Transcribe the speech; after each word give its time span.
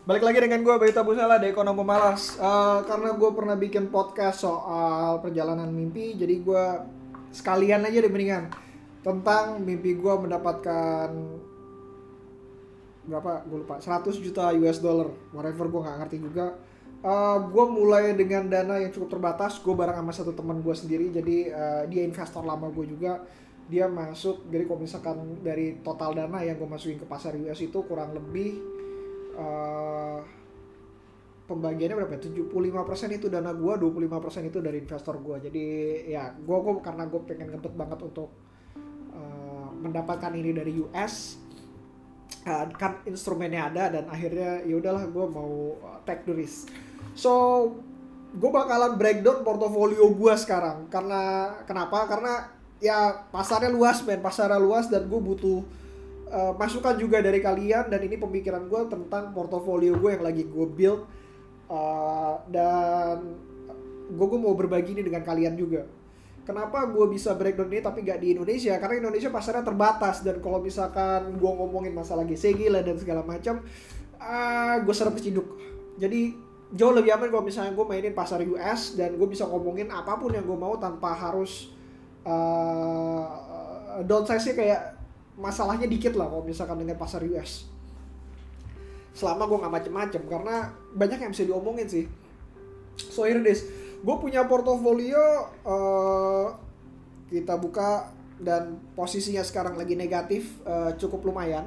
Balik 0.00 0.24
lagi 0.24 0.40
dengan 0.40 0.64
gue 0.64 0.74
Bayu 0.80 0.96
Tabusala 0.96 1.36
di 1.36 1.52
Ekonomi 1.52 1.84
Malas. 1.84 2.40
Eh, 2.40 2.78
Karena 2.88 3.12
gue 3.12 3.30
pernah 3.36 3.52
bikin 3.52 3.92
podcast 3.92 4.48
soal 4.48 5.20
perjalanan 5.20 5.68
mimpi 5.68 6.16
Jadi 6.16 6.40
gue 6.40 6.64
sekalian 7.36 7.84
aja 7.84 8.00
deh 8.00 8.08
mendingan 8.08 8.48
Tentang 9.04 9.60
mimpi 9.60 10.00
gue 10.00 10.14
mendapatkan 10.16 11.12
Berapa? 13.04 13.44
Gue 13.44 13.60
lupa. 13.60 13.76
100 13.76 14.24
juta 14.24 14.48
US 14.56 14.80
dollar. 14.80 15.12
Whatever 15.36 15.68
gue 15.68 15.80
gak 15.84 15.98
ngerti 16.00 16.16
juga. 16.24 16.56
Eh, 17.04 17.38
Gue 17.52 17.64
mulai 17.68 18.16
dengan 18.16 18.48
dana 18.48 18.80
yang 18.80 18.96
cukup 18.96 19.20
terbatas. 19.20 19.60
Gue 19.60 19.76
bareng 19.76 20.00
sama 20.00 20.12
satu 20.16 20.32
teman 20.32 20.64
gue 20.64 20.72
sendiri. 20.72 21.12
Jadi 21.12 21.52
eh, 21.52 21.82
dia 21.92 22.08
investor 22.08 22.40
lama 22.40 22.72
gue 22.72 22.88
juga. 22.88 23.20
Dia 23.68 23.84
masuk 23.84 24.48
Jadi 24.48 24.64
kalau 24.64 24.80
misalkan 24.80 25.16
dari 25.44 25.76
total 25.84 26.16
dana 26.16 26.40
yang 26.40 26.56
gue 26.56 26.64
masukin 26.64 26.96
ke 26.96 27.04
pasar 27.04 27.36
US 27.36 27.60
itu 27.60 27.84
kurang 27.84 28.16
lebih 28.16 28.79
eh 29.40 30.20
pembagiannya 31.50 31.96
berapa? 31.98 32.14
ya? 32.14 32.30
75% 32.30 33.18
itu 33.18 33.26
dana 33.26 33.50
gua, 33.50 33.74
25% 33.74 34.46
itu 34.46 34.58
dari 34.62 34.78
investor 34.78 35.18
gua. 35.18 35.42
Jadi 35.42 35.64
ya 36.06 36.30
gua 36.46 36.62
gua 36.62 36.78
karena 36.78 37.10
gue 37.10 37.20
pengen 37.26 37.50
ngebet 37.50 37.74
banget 37.74 37.98
untuk 38.06 38.30
eh, 39.10 39.68
mendapatkan 39.82 40.30
ini 40.30 40.50
dari 40.54 40.72
US 40.78 41.42
eh, 42.46 42.64
kan 42.78 43.02
instrumennya 43.02 43.74
ada 43.74 43.98
dan 43.98 44.04
akhirnya 44.06 44.62
ya 44.62 44.78
udahlah 44.78 45.10
gua 45.10 45.26
mau 45.26 45.74
take 46.06 46.22
the 46.22 46.34
risk. 46.38 46.70
So 47.18 47.32
gue 48.30 48.46
bakalan 48.46 48.94
breakdown 48.94 49.42
portofolio 49.42 50.06
gua 50.14 50.38
sekarang 50.38 50.86
karena 50.86 51.50
kenapa? 51.66 52.06
Karena 52.06 52.60
ya 52.78 53.26
pasarnya 53.28 53.74
luas 53.74 54.06
men, 54.06 54.22
pasarnya 54.22 54.62
luas 54.62 54.86
dan 54.86 55.10
gue 55.10 55.20
butuh 55.20 55.66
uh, 56.30 56.54
masukan 56.56 56.96
juga 56.96 57.20
dari 57.20 57.42
kalian 57.42 57.90
dan 57.90 58.00
ini 58.00 58.16
pemikiran 58.16 58.70
gue 58.70 58.82
tentang 58.88 59.34
portofolio 59.36 59.98
gue 59.98 60.10
yang 60.16 60.24
lagi 60.24 60.46
gue 60.46 60.66
build 60.66 61.02
Uh, 61.70 62.34
dan 62.50 63.38
gue 64.10 64.26
gue 64.26 64.40
mau 64.42 64.58
berbagi 64.58 64.98
ini 64.98 65.06
dengan 65.06 65.22
kalian 65.22 65.54
juga. 65.54 65.86
Kenapa 66.42 66.82
gue 66.90 67.06
bisa 67.14 67.30
breakdown 67.38 67.70
ini 67.70 67.78
tapi 67.78 68.02
gak 68.02 68.18
di 68.18 68.34
Indonesia? 68.34 68.74
Karena 68.82 69.06
Indonesia 69.06 69.30
pasarnya 69.30 69.62
terbatas 69.62 70.26
dan 70.26 70.42
kalau 70.42 70.58
misalkan 70.58 71.38
gue 71.38 71.52
ngomongin 71.62 71.94
masalah 71.94 72.26
GCG 72.26 72.74
lah 72.74 72.82
dan 72.82 72.98
segala 72.98 73.22
macam, 73.22 73.62
uh, 74.18 74.76
gue 74.82 74.94
serap 74.98 75.14
ciduk. 75.22 75.46
Jadi 75.94 76.34
jauh 76.74 76.90
lebih 76.90 77.14
aman 77.14 77.30
kalau 77.30 77.46
misalnya 77.46 77.70
gue 77.70 77.86
mainin 77.86 78.18
pasar 78.18 78.42
US 78.50 78.98
dan 78.98 79.14
gue 79.14 79.28
bisa 79.30 79.46
ngomongin 79.46 79.94
apa 79.94 80.18
pun 80.18 80.34
yang 80.34 80.42
gue 80.42 80.58
mau 80.58 80.74
tanpa 80.74 81.14
harus 81.14 81.70
uh, 82.26 83.30
downsize-nya 84.02 84.54
kayak 84.58 84.80
masalahnya 85.40 85.88
dikit 85.88 86.14
lah 86.14 86.28
kalau 86.28 86.44
misalkan 86.44 86.76
dengan 86.76 87.00
pasar 87.00 87.24
US 87.24 87.66
selama 89.10 89.46
gue 89.50 89.58
nggak 89.58 89.74
macem-macem 89.74 90.22
karena 90.30 90.70
banyak 90.94 91.18
yang 91.18 91.32
bisa 91.34 91.44
diomongin 91.46 91.88
sih. 91.90 92.06
So 93.10 93.26
here 93.26 93.42
it 93.42 93.48
is. 93.48 93.66
Gue 94.00 94.16
punya 94.16 94.46
portofolio 94.46 95.50
uh, 95.66 96.56
kita 97.28 97.58
buka 97.60 98.10
dan 98.40 98.80
posisinya 98.96 99.44
sekarang 99.44 99.76
lagi 99.76 99.98
negatif 99.98 100.62
uh, 100.64 100.94
cukup 100.96 101.26
lumayan. 101.28 101.66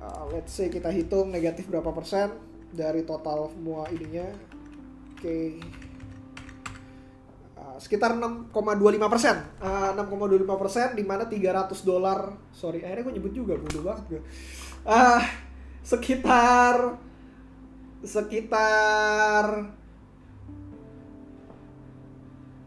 Uh, 0.00 0.32
let's 0.32 0.56
say 0.56 0.72
kita 0.72 0.88
hitung 0.88 1.28
negatif 1.28 1.68
berapa 1.68 1.92
persen 1.92 2.32
dari 2.72 3.04
total 3.04 3.52
semua 3.52 3.90
ininya. 3.92 4.24
Oke. 5.18 5.20
okay. 5.60 5.89
Sekitar 7.80 8.12
6,25 8.12 8.52
persen, 9.08 9.40
uh, 9.64 9.96
6,25 9.96 10.60
persen, 10.60 10.88
di 10.92 11.00
mana 11.00 11.24
300 11.24 11.80
dolar, 11.80 12.36
sorry, 12.52 12.84
akhirnya 12.84 13.08
gue 13.08 13.14
nyebut 13.16 13.32
juga, 13.32 13.56
bodoh 13.56 13.80
banget 13.80 14.04
gue. 14.12 14.22
Uh, 14.84 15.22
sekitar 15.80 17.00
sekitar 18.04 19.72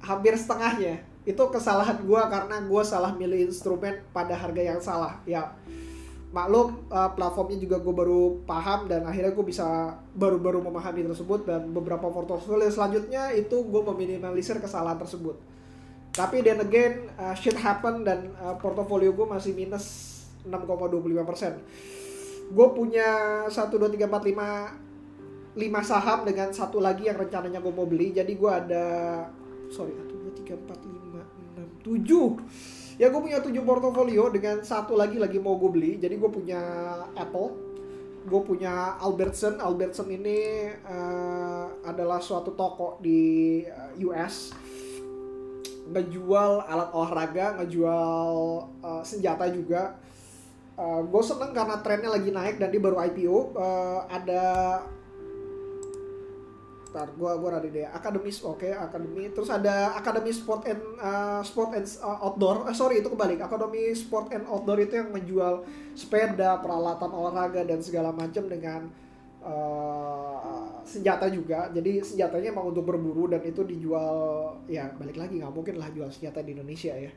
hampir 0.01 0.33
setengahnya. 0.33 1.05
Itu 1.23 1.47
kesalahan 1.47 2.03
gue 2.03 2.21
karena 2.27 2.57
gue 2.65 2.83
salah 2.83 3.15
milih 3.15 3.47
instrumen 3.47 4.03
pada 4.11 4.35
harga 4.35 4.61
yang 4.61 4.81
salah. 4.83 5.21
Ya 5.23 5.55
maklum 6.33 6.89
uh, 6.89 7.13
platformnya 7.13 7.61
juga 7.61 7.77
gue 7.77 7.93
baru 7.93 8.41
paham 8.49 8.89
dan 8.89 9.05
akhirnya 9.05 9.37
gue 9.37 9.45
bisa 9.45 9.93
baru-baru 10.17 10.65
memahami 10.65 11.05
tersebut 11.05 11.45
dan 11.45 11.69
beberapa 11.69 12.09
portofolio 12.09 12.73
selanjutnya 12.73 13.29
itu 13.37 13.61
gue 13.61 13.81
meminimalisir 13.93 14.57
kesalahan 14.57 14.97
tersebut. 14.97 15.37
Tapi 16.09 16.41
then 16.41 16.57
again 16.65 17.13
uh, 17.21 17.37
shit 17.37 17.53
happen 17.53 18.01
dan 18.01 18.33
uh, 18.41 18.57
portofolio 18.57 19.13
gue 19.13 19.29
masih 19.29 19.53
minus 19.53 20.09
6,25 20.49 21.29
persen. 21.29 21.53
Gue 22.49 22.67
punya 22.73 23.09
satu 23.53 23.77
dua 23.77 23.93
tiga 23.93 24.09
empat 24.09 24.25
lima 24.25 24.73
lima 25.53 25.81
saham 25.85 26.25
dengan 26.25 26.49
satu 26.49 26.81
lagi 26.81 27.13
yang 27.13 27.17
rencananya 27.21 27.61
gue 27.61 27.73
mau 27.73 27.85
beli. 27.85 28.09
Jadi 28.09 28.33
gue 28.33 28.51
ada 28.51 28.85
sorry 29.69 29.93
satu 29.93 30.17
dua 30.17 30.33
tiga 30.33 30.57
empat 30.57 30.81
lima 30.81 31.21
enam 31.53 31.69
tujuh 31.85 32.41
ya 33.01 33.09
gue 33.09 33.21
punya 33.21 33.41
tujuh 33.41 33.63
portofolio 33.65 34.29
dengan 34.29 34.61
satu 34.61 34.93
lagi 34.93 35.17
lagi 35.17 35.37
mau 35.41 35.57
gue 35.57 35.69
beli. 35.69 35.91
Jadi 35.97 36.15
gue 36.17 36.29
punya 36.29 36.61
Apple 37.17 37.73
gue 38.23 38.41
punya 38.43 38.95
Albertson. 39.03 39.59
Albertson 39.59 40.07
ini 40.07 40.71
uh, 40.87 41.67
adalah 41.83 42.23
suatu 42.23 42.55
toko 42.55 42.97
di 43.03 43.63
uh, 43.67 43.91
US 44.07 44.55
ngejual 45.83 46.63
alat 46.63 46.89
olahraga 46.95 47.59
ngejual 47.59 48.33
uh, 48.79 49.03
senjata 49.03 49.51
juga. 49.51 49.99
Uh, 50.73 51.05
gue 51.05 51.21
seneng 51.21 51.53
karena 51.53 51.77
trennya 51.85 52.09
lagi 52.09 52.33
naik 52.33 52.57
dan 52.57 52.73
dia 52.73 52.81
baru 52.81 52.97
IPO 52.97 53.53
uh, 53.53 54.09
ada 54.09 54.43
Ntar 56.93 57.09
gua 57.17 57.33
gua 57.41 57.57
ada 57.57 57.65
deh. 57.65 57.89
Academy 57.89 58.29
oke 58.29 58.61
okay, 58.61 58.71
Academy. 58.77 59.33
Terus 59.33 59.49
ada 59.49 59.97
Academy 59.97 60.29
Sport 60.29 60.69
and 60.69 60.81
uh, 61.01 61.41
Sport 61.41 61.73
and 61.73 61.89
uh, 62.05 62.21
Outdoor. 62.29 62.69
Eh, 62.69 62.75
sorry 62.77 63.01
itu 63.01 63.09
kebalik. 63.09 63.41
Academy 63.41 63.89
Sport 63.97 64.29
and 64.29 64.45
Outdoor 64.45 64.77
itu 64.85 65.01
yang 65.01 65.09
menjual 65.09 65.65
sepeda 65.97 66.61
peralatan 66.61 67.09
olahraga 67.09 67.65
dan 67.65 67.81
segala 67.81 68.13
macam 68.13 68.45
dengan 68.45 68.93
uh, 69.41 70.79
senjata 70.85 71.25
juga. 71.33 71.73
Jadi 71.73 72.05
senjatanya 72.05 72.53
emang 72.53 72.69
untuk 72.69 72.85
berburu 72.85 73.25
dan 73.25 73.41
itu 73.41 73.65
dijual 73.65 74.53
ya 74.69 74.93
balik 74.93 75.17
lagi 75.17 75.41
nggak 75.41 75.49
mungkin 75.49 75.81
lah 75.81 75.89
jual 75.89 76.13
senjata 76.13 76.45
di 76.45 76.53
Indonesia 76.53 76.93
ya. 76.93 77.09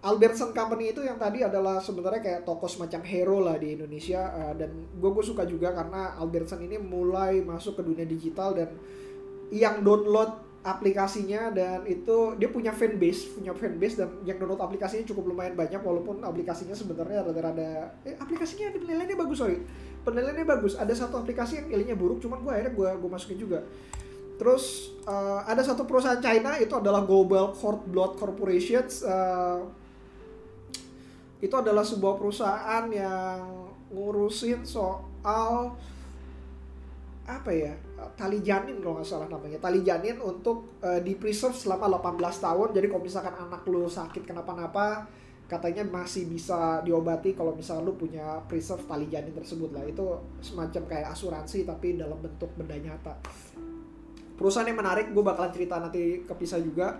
Albertson 0.00 0.56
Company 0.56 0.96
itu 0.96 1.04
yang 1.04 1.20
tadi 1.20 1.44
adalah 1.44 1.76
sebenarnya 1.76 2.24
kayak 2.24 2.42
toko 2.48 2.64
semacam 2.64 3.04
hero 3.04 3.38
lah 3.44 3.60
di 3.60 3.76
Indonesia 3.76 4.32
uh, 4.32 4.54
dan 4.56 4.72
gue 4.96 5.10
gue 5.12 5.24
suka 5.24 5.44
juga 5.44 5.76
karena 5.76 6.16
Albertson 6.16 6.64
ini 6.64 6.80
mulai 6.80 7.44
masuk 7.44 7.76
ke 7.76 7.82
dunia 7.84 8.08
digital 8.08 8.56
dan 8.56 8.72
yang 9.50 9.82
download 9.82 10.50
aplikasinya 10.60 11.48
dan 11.56 11.88
itu 11.88 12.36
dia 12.36 12.52
punya 12.52 12.68
fanbase 12.68 13.32
punya 13.32 13.56
fanbase 13.56 13.96
dan 13.96 14.12
yang 14.28 14.36
download 14.36 14.60
aplikasinya 14.60 15.08
cukup 15.08 15.32
lumayan 15.32 15.56
banyak 15.56 15.80
walaupun 15.80 16.20
aplikasinya 16.20 16.76
sebenarnya 16.76 17.24
rada-rada 17.24 17.96
eh 18.04 18.12
aplikasinya 18.20 18.68
penilaiannya 18.76 19.16
bagus 19.16 19.40
sorry. 19.40 19.58
Penilaiannya 20.00 20.48
bagus. 20.48 20.76
Ada 20.76 20.96
satu 20.96 21.20
aplikasi 21.20 21.64
yang 21.64 21.66
nilainya 21.72 21.96
buruk 21.96 22.20
cuman 22.20 22.44
gue 22.44 22.52
akhirnya 22.52 22.72
gue 22.76 22.88
gue 22.92 23.10
masukin 23.10 23.38
juga. 23.40 23.64
Terus 24.36 24.96
uh, 25.04 25.44
ada 25.44 25.60
satu 25.60 25.84
perusahaan 25.84 26.20
China 26.20 26.56
itu 26.56 26.72
adalah 26.72 27.04
Global 27.04 27.52
Cord 27.52 27.84
Blood 27.88 28.16
Corporations 28.16 29.04
uh, 29.04 29.64
itu 31.40 31.52
adalah 31.56 31.84
sebuah 31.84 32.20
perusahaan 32.20 32.84
yang 32.92 33.40
ngurusin 33.88 34.64
soal 34.64 35.72
apa 37.24 37.50
ya 37.52 37.74
tali 38.16 38.40
janin 38.40 38.80
kalau 38.80 39.00
nggak 39.00 39.08
salah 39.08 39.28
namanya. 39.28 39.58
Tali 39.60 39.80
janin 39.84 40.16
untuk 40.20 40.80
uh, 40.80 41.00
di 41.00 41.16
preserve 41.16 41.56
selama 41.56 42.00
18 42.00 42.20
tahun. 42.20 42.68
Jadi 42.72 42.86
kalau 42.88 43.02
misalkan 43.04 43.34
anak 43.36 43.62
lu 43.68 43.84
sakit 43.86 44.22
kenapa-napa 44.24 45.04
katanya 45.50 45.82
masih 45.82 46.30
bisa 46.30 46.78
diobati 46.86 47.34
kalau 47.34 47.50
misalkan 47.58 47.90
lu 47.90 47.98
punya 47.98 48.38
preserve 48.46 48.86
tali 48.86 49.10
janin 49.10 49.34
tersebut 49.34 49.74
lah. 49.74 49.84
Itu 49.84 50.16
semacam 50.40 50.82
kayak 50.86 51.08
asuransi 51.12 51.66
tapi 51.68 51.98
dalam 51.98 52.16
bentuk 52.22 52.48
benda 52.54 52.78
nyata. 52.78 53.18
Perusahaan 54.38 54.64
yang 54.64 54.80
menarik 54.80 55.12
gue 55.12 55.20
bakalan 55.20 55.52
cerita 55.52 55.76
nanti 55.82 56.24
kepisah 56.24 56.62
juga. 56.62 56.96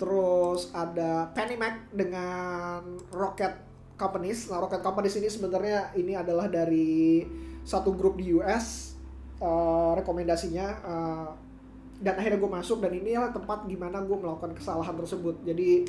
Terus 0.00 0.72
ada 0.72 1.28
Penny 1.36 1.60
Mac 1.60 1.92
dengan 1.92 2.80
Rocket 3.12 3.52
Companies. 4.00 4.48
Nah 4.48 4.62
Rocket 4.62 4.80
Companies 4.80 5.18
ini 5.20 5.28
sebenarnya 5.28 5.92
ini 5.98 6.16
adalah 6.16 6.48
dari 6.48 7.22
satu 7.64 7.92
grup 7.92 8.16
di 8.16 8.32
US 8.38 8.93
uh, 9.40 9.92
rekomendasinya 9.98 10.66
uh, 10.84 11.28
dan 12.02 12.14
akhirnya 12.20 12.38
gue 12.42 12.50
masuk 12.50 12.78
dan 12.84 12.92
inilah 12.92 13.30
tempat 13.32 13.64
gimana 13.64 14.02
gue 14.04 14.16
melakukan 14.18 14.52
kesalahan 14.52 14.94
tersebut. 14.98 15.40
Jadi 15.46 15.86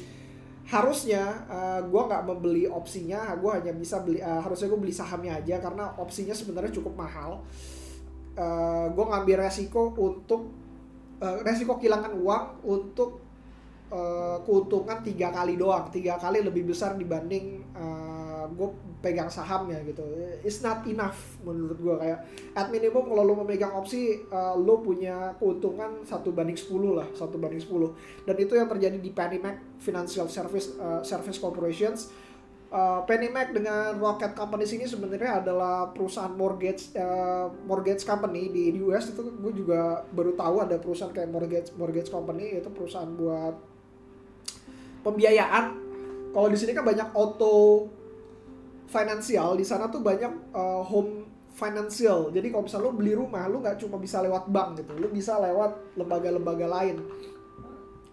harusnya 0.65 1.45
uh, 1.45 1.81
gue 1.85 2.01
nggak 2.01 2.23
membeli 2.25 2.65
opsinya 2.65 3.37
gue 3.37 3.51
hanya 3.53 3.73
bisa 3.77 4.01
beli 4.01 4.17
uh, 4.17 4.41
harusnya 4.41 4.65
gue 4.65 4.79
beli 4.81 4.93
sahamnya 4.95 5.37
aja 5.37 5.61
karena 5.61 5.93
opsinya 5.99 6.33
sebenarnya 6.33 6.71
cukup 6.73 6.93
mahal. 6.97 7.43
Uh, 8.35 8.91
gue 8.91 9.05
ngambil 9.05 9.47
resiko 9.47 9.93
untuk 9.95 10.51
uh, 11.21 11.39
resiko 11.43 11.77
kehilangan 11.79 12.15
uang 12.19 12.45
untuk 12.67 13.23
uh, 13.91 14.41
keuntungan 14.43 14.99
tiga 15.05 15.31
kali 15.31 15.55
doang 15.59 15.87
tiga 15.93 16.19
kali 16.19 16.41
lebih 16.41 16.67
besar 16.67 16.97
dibanding 16.99 17.61
uh, 17.75 18.14
gue 18.53 18.69
pegang 19.01 19.31
sahamnya 19.31 19.81
gitu. 19.87 20.05
It's 20.45 20.61
not 20.61 20.85
enough 20.85 21.41
menurut 21.41 21.77
gue 21.81 21.95
kayak 21.97 22.19
at 22.53 22.69
minimum 22.69 23.09
kalau 23.09 23.25
lo 23.25 23.33
memegang 23.41 23.73
opsi 23.73 24.21
uh, 24.29 24.53
lo 24.53 24.85
punya 24.85 25.33
keuntungan 25.41 26.05
satu 26.05 26.29
banding 26.35 26.59
10 26.59 26.69
lah 26.93 27.07
satu 27.17 27.41
banding 27.41 27.63
10 27.63 28.29
dan 28.29 28.35
itu 28.37 28.53
yang 28.53 28.69
terjadi 28.69 28.97
di 29.01 29.09
PennyMac 29.09 29.81
Financial 29.81 30.27
Service 30.29 30.77
uh, 30.77 31.01
Service 31.01 31.41
Corporations. 31.41 32.13
Uh, 32.75 32.99
Penny 33.07 33.31
Mac 33.31 33.55
dengan 33.55 33.95
Rocket 34.01 34.35
Companies 34.35 34.73
ini 34.75 34.83
sebenarnya 34.83 35.39
adalah 35.39 35.95
perusahaan 35.95 36.33
mortgage 36.33 36.91
uh, 36.97 37.47
mortgage 37.63 38.03
company 38.03 38.51
di, 38.51 38.73
di 38.73 38.79
US 38.83 39.15
itu 39.15 39.21
gue 39.21 39.53
juga 39.53 40.03
baru 40.11 40.35
tahu 40.35 40.65
ada 40.65 40.75
perusahaan 40.81 41.13
kayak 41.13 41.29
mortgage 41.29 41.71
mortgage 41.79 42.11
company 42.11 42.59
itu 42.59 42.67
perusahaan 42.73 43.07
buat 43.15 43.55
pembiayaan. 45.05 45.65
Kalau 46.33 46.47
di 46.49 46.57
sini 46.57 46.73
kan 46.73 46.83
banyak 46.83 47.13
auto 47.13 47.87
finansial, 48.95 49.59
di 49.59 49.67
sana 49.67 49.91
tuh 49.91 49.99
banyak 49.99 50.55
uh, 50.55 50.79
home 50.87 51.27
financial. 51.51 52.31
Jadi 52.31 52.47
kalau 52.47 52.63
misalnya 52.63 52.87
lo 52.87 52.93
beli 52.95 53.11
rumah, 53.11 53.51
lo 53.51 53.59
nggak 53.59 53.83
cuma 53.83 53.99
bisa 53.99 54.23
lewat 54.23 54.47
bank 54.47 54.79
gitu, 54.79 54.95
lo 54.95 55.11
bisa 55.11 55.35
lewat 55.35 55.99
lembaga-lembaga 55.99 56.67
lain 56.67 57.03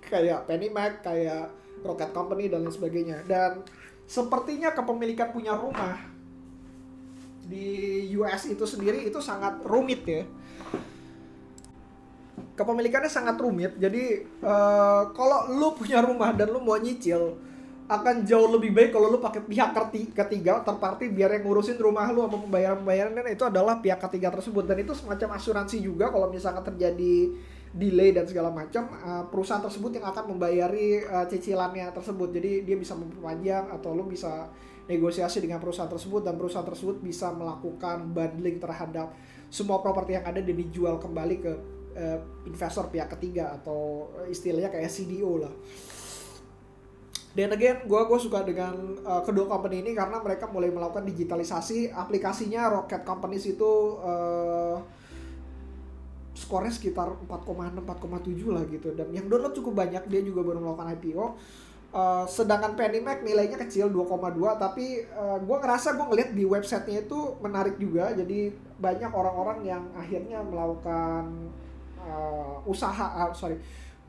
kayak 0.02 0.50
Penny 0.50 0.68
Mac, 0.68 1.06
kayak 1.06 1.54
Rocket 1.86 2.10
Company 2.10 2.50
dan 2.50 2.66
lain 2.66 2.74
sebagainya. 2.74 3.22
Dan 3.24 3.62
sepertinya 4.04 4.74
kepemilikan 4.74 5.30
punya 5.30 5.54
rumah 5.54 6.12
di 7.46 8.06
US 8.18 8.46
itu 8.48 8.64
sendiri 8.64 9.02
itu 9.04 9.18
sangat 9.18 9.60
rumit 9.66 10.02
ya 10.06 10.22
kepemilikannya 12.54 13.10
sangat 13.10 13.36
rumit 13.40 13.74
jadi 13.76 14.24
uh, 14.40 15.10
kalau 15.12 15.50
lu 15.52 15.74
punya 15.74 16.00
rumah 16.04 16.30
dan 16.32 16.52
lu 16.52 16.62
mau 16.62 16.78
nyicil 16.78 17.36
akan 17.90 18.22
jauh 18.22 18.46
lebih 18.46 18.70
baik 18.70 18.90
kalau 18.94 19.10
lu 19.10 19.18
pakai 19.18 19.42
pihak 19.42 19.74
ketiga 20.14 20.62
terparti 20.62 21.10
biar 21.10 21.34
yang 21.34 21.44
ngurusin 21.44 21.76
rumah 21.76 22.08
lu 22.14 22.24
sama 22.24 22.38
pembayaran-pembayaran 22.46 23.26
itu 23.28 23.44
adalah 23.44 23.82
pihak 23.82 23.98
ketiga 24.08 24.30
tersebut 24.30 24.64
dan 24.64 24.80
itu 24.80 24.94
semacam 24.94 25.34
asuransi 25.36 25.82
juga 25.82 26.08
kalau 26.08 26.30
misalnya 26.30 26.62
terjadi 26.62 27.34
delay 27.72 28.12
dan 28.12 28.28
segala 28.28 28.52
macam 28.52 28.86
uh, 29.00 29.24
perusahaan 29.32 29.64
tersebut 29.64 29.98
yang 29.98 30.06
akan 30.06 30.36
membayari 30.36 31.02
uh, 31.08 31.24
cicilannya 31.24 31.90
tersebut 31.90 32.28
jadi 32.30 32.62
dia 32.62 32.76
bisa 32.76 32.92
memperpanjang 32.94 33.72
atau 33.72 33.96
lo 33.96 34.04
bisa 34.04 34.52
negosiasi 34.86 35.40
dengan 35.40 35.58
perusahaan 35.58 35.88
tersebut 35.88 36.20
dan 36.26 36.36
perusahaan 36.36 36.66
tersebut 36.66 37.00
bisa 37.00 37.32
melakukan 37.32 38.12
bundling 38.12 38.60
terhadap 38.60 39.14
semua 39.48 39.80
properti 39.80 40.16
yang 40.20 40.24
ada 40.24 40.40
dan 40.40 40.56
dijual 40.56 41.00
kembali 41.00 41.36
ke 41.40 41.52
uh, 41.96 42.18
investor 42.44 42.88
pihak 42.92 43.08
ketiga 43.18 43.56
atau 43.56 44.12
istilahnya 44.28 44.72
kayak 44.72 44.90
CDO 44.92 45.44
lah. 45.44 45.52
Dan 47.32 47.48
again, 47.56 47.88
gue 47.88 48.00
gue 48.04 48.18
suka 48.20 48.44
dengan 48.44 48.76
uh, 49.08 49.24
kedua 49.24 49.48
company 49.48 49.80
ini 49.80 49.96
karena 49.96 50.20
mereka 50.20 50.52
mulai 50.52 50.68
melakukan 50.68 51.08
digitalisasi. 51.08 51.88
Aplikasinya 51.88 52.68
Rocket 52.68 53.08
Companies 53.08 53.48
itu 53.48 53.96
uh, 54.04 54.76
skornya 56.36 56.72
sekitar 56.72 57.08
4,6 57.24 57.80
4,7 57.88 58.52
lah 58.52 58.64
gitu. 58.68 58.92
Dan 58.92 59.08
yang 59.16 59.32
download 59.32 59.56
cukup 59.56 59.80
banyak 59.80 60.04
dia 60.12 60.20
juga 60.20 60.44
baru 60.44 60.60
melakukan 60.60 60.92
IPO 61.00 61.26
Uh, 61.92 62.24
sedangkan 62.24 62.72
Penny 62.72 63.04
Mac 63.04 63.20
nilainya 63.20 63.60
kecil 63.60 63.92
2,2 63.92 64.32
tapi 64.56 65.04
uh, 65.12 65.36
gue 65.36 65.56
ngerasa 65.60 65.92
gue 65.92 66.06
ngeliat 66.08 66.32
di 66.32 66.48
websitenya 66.48 67.04
itu 67.04 67.36
menarik 67.44 67.76
juga. 67.76 68.16
Jadi 68.16 68.48
banyak 68.80 69.12
orang-orang 69.12 69.60
yang 69.60 69.84
akhirnya 69.92 70.40
melakukan 70.40 71.52
uh, 72.00 72.64
usaha 72.64 73.28
uh, 73.28 73.36
sorry 73.36 73.60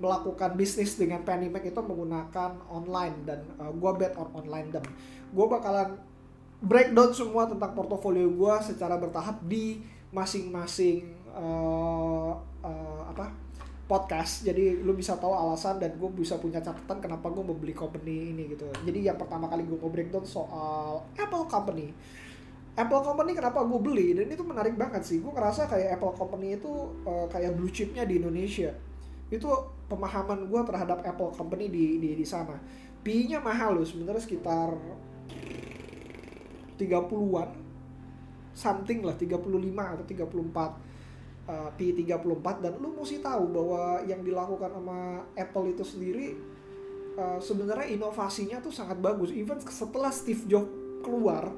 melakukan 0.01 0.57
bisnis 0.57 0.98
dengan 0.98 1.22
Penny 1.22 1.54
Mac 1.54 1.62
itu 1.62 1.78
menggunakan 1.78 2.57
online 2.66 3.18
dan 3.30 3.45
uh, 3.62 3.69
gue 3.69 3.92
bet 3.94 4.18
on 4.18 4.30
online 4.34 4.74
dan 4.74 4.84
gue 5.30 5.45
bakalan 5.45 5.94
breakdown 6.63 7.13
semua 7.13 7.45
tentang 7.45 7.78
portofolio 7.78 8.25
gue 8.25 8.56
secara 8.66 8.98
bertahap 8.98 9.38
di 9.45 9.86
masing-masing 10.10 11.13
uh, 11.30 12.34
uh, 12.66 13.01
apa 13.06 13.30
podcast. 13.84 14.48
Jadi 14.48 14.81
lu 14.81 14.98
bisa 14.98 15.19
tahu 15.19 15.36
alasan 15.36 15.78
dan 15.78 15.94
gue 15.94 16.10
bisa 16.16 16.40
punya 16.42 16.63
catatan 16.63 16.98
kenapa 16.98 17.30
gue 17.30 17.44
mau 17.45 17.54
beli 17.54 17.75
company 17.75 18.34
ini 18.34 18.56
gitu. 18.56 18.66
Jadi 18.88 19.06
yang 19.06 19.19
pertama 19.19 19.45
kali 19.45 19.68
gue 19.68 19.78
mau 19.78 19.92
breakdown 19.92 20.25
soal 20.25 21.06
Apple 21.19 21.45
Company. 21.45 21.94
Apple 22.74 23.06
Company 23.06 23.38
kenapa 23.38 23.62
gue 23.62 23.78
beli? 23.78 24.18
Dan 24.18 24.25
itu 24.34 24.42
menarik 24.42 24.74
banget 24.74 25.06
sih. 25.06 25.22
Gue 25.22 25.30
ngerasa 25.30 25.69
kayak 25.69 26.01
Apple 26.01 26.18
Company 26.18 26.57
itu 26.57 26.72
uh, 27.06 27.30
kayak 27.30 27.54
blue 27.54 27.69
chipnya 27.69 28.07
di 28.07 28.18
Indonesia 28.18 28.74
itu 29.31 29.47
pemahaman 29.87 30.47
gue 30.47 30.61
terhadap 30.67 31.05
Apple 31.05 31.31
Company 31.35 31.69
di 31.69 32.01
di, 32.01 32.09
di 32.17 32.25
sana 32.25 32.59
P-nya 33.03 33.43
mahal 33.43 33.75
loh 33.75 33.85
sebenarnya 33.87 34.23
sekitar 34.23 34.71
30-an 36.79 37.49
something 38.53 38.99
lah 39.03 39.15
35 39.17 39.33
atau 39.35 40.05
34 40.05 41.49
uh, 41.49 41.69
P34 41.75 42.47
dan 42.63 42.71
lu 42.79 42.95
mesti 42.95 43.19
tahu 43.19 43.43
bahwa 43.51 44.03
yang 44.07 44.21
dilakukan 44.23 44.71
sama 44.71 45.25
Apple 45.35 45.65
itu 45.73 45.83
sendiri 45.83 46.27
uh, 47.17 47.39
sebenarnya 47.41 47.93
inovasinya 47.93 48.61
tuh 48.63 48.73
sangat 48.73 48.97
bagus. 48.99 49.33
Even 49.33 49.59
setelah 49.59 50.13
Steve 50.13 50.45
Jobs 50.47 50.71
keluar, 51.03 51.51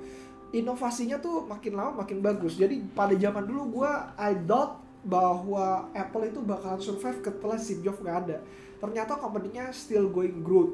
inovasinya 0.55 1.21
tuh 1.21 1.45
makin 1.45 1.77
lama 1.77 2.01
makin 2.01 2.19
bagus. 2.23 2.57
Jadi 2.57 2.81
pada 2.95 3.13
zaman 3.13 3.45
dulu 3.45 3.81
gue 3.81 3.91
I 4.17 4.33
doubt 4.39 4.84
bahwa 5.05 5.93
Apple 5.93 6.33
itu 6.33 6.41
bakalan 6.41 6.81
survive 6.81 7.21
setelah 7.21 7.57
Steve 7.61 7.85
Jobs 7.85 8.01
nggak 8.01 8.17
ada. 8.25 8.37
Ternyata 8.81 9.21
company-nya 9.21 9.69
still 9.69 10.09
going 10.09 10.41
growth. 10.41 10.73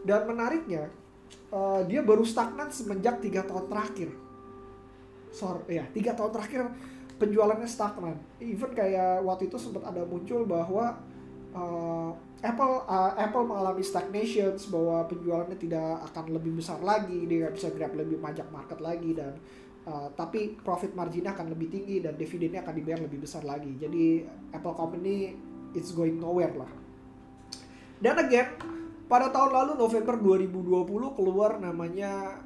Dan 0.00 0.24
menariknya, 0.24 0.88
uh, 1.52 1.84
dia 1.84 2.00
baru 2.00 2.24
stagnan 2.24 2.72
semenjak 2.72 3.20
tiga 3.20 3.44
tahun 3.44 3.68
terakhir. 3.68 4.10
Sorry, 5.28 5.76
ya 5.76 5.84
tiga 5.92 6.16
tahun 6.16 6.32
terakhir 6.32 6.72
penjualannya 7.20 7.68
stagnan. 7.68 8.16
Even 8.40 8.72
kayak 8.72 9.20
waktu 9.20 9.52
itu 9.52 9.60
sempat 9.60 9.84
ada 9.84 10.08
muncul 10.08 10.48
bahwa 10.48 10.96
uh, 11.52 12.10
Apple 12.40 12.74
uh, 12.88 13.12
Apple 13.16 13.44
mengalami 13.44 13.84
stagnation 13.84 14.56
bahwa 14.72 15.04
penjualannya 15.08 15.58
tidak 15.60 16.00
akan 16.12 16.32
lebih 16.32 16.56
besar 16.56 16.80
lagi, 16.80 17.28
dia 17.28 17.44
nggak 17.44 17.54
bisa 17.56 17.68
grab 17.76 17.92
lebih 17.92 18.16
banyak 18.16 18.48
market 18.48 18.80
lagi 18.80 19.12
dan 19.12 19.36
uh, 19.86 20.08
tapi 20.12 20.58
profit 20.60 20.92
marginnya 20.92 21.32
akan 21.32 21.54
lebih 21.54 21.70
tinggi 21.70 22.02
dan 22.02 22.18
dividennya 22.18 22.60
akan 22.66 22.74
dibayar 22.74 23.00
lebih 23.06 23.22
besar 23.22 23.46
lagi. 23.46 23.72
Jadi 23.78 24.26
Apple 24.52 24.74
Company 24.74 25.32
it's 25.72 25.94
going 25.94 26.18
nowhere 26.18 26.52
lah. 26.52 26.70
Dan 27.96 28.20
again, 28.20 28.52
pada 29.08 29.32
tahun 29.32 29.54
lalu 29.54 29.72
November 29.80 30.14
2020 30.20 31.16
keluar 31.16 31.56
namanya 31.56 32.42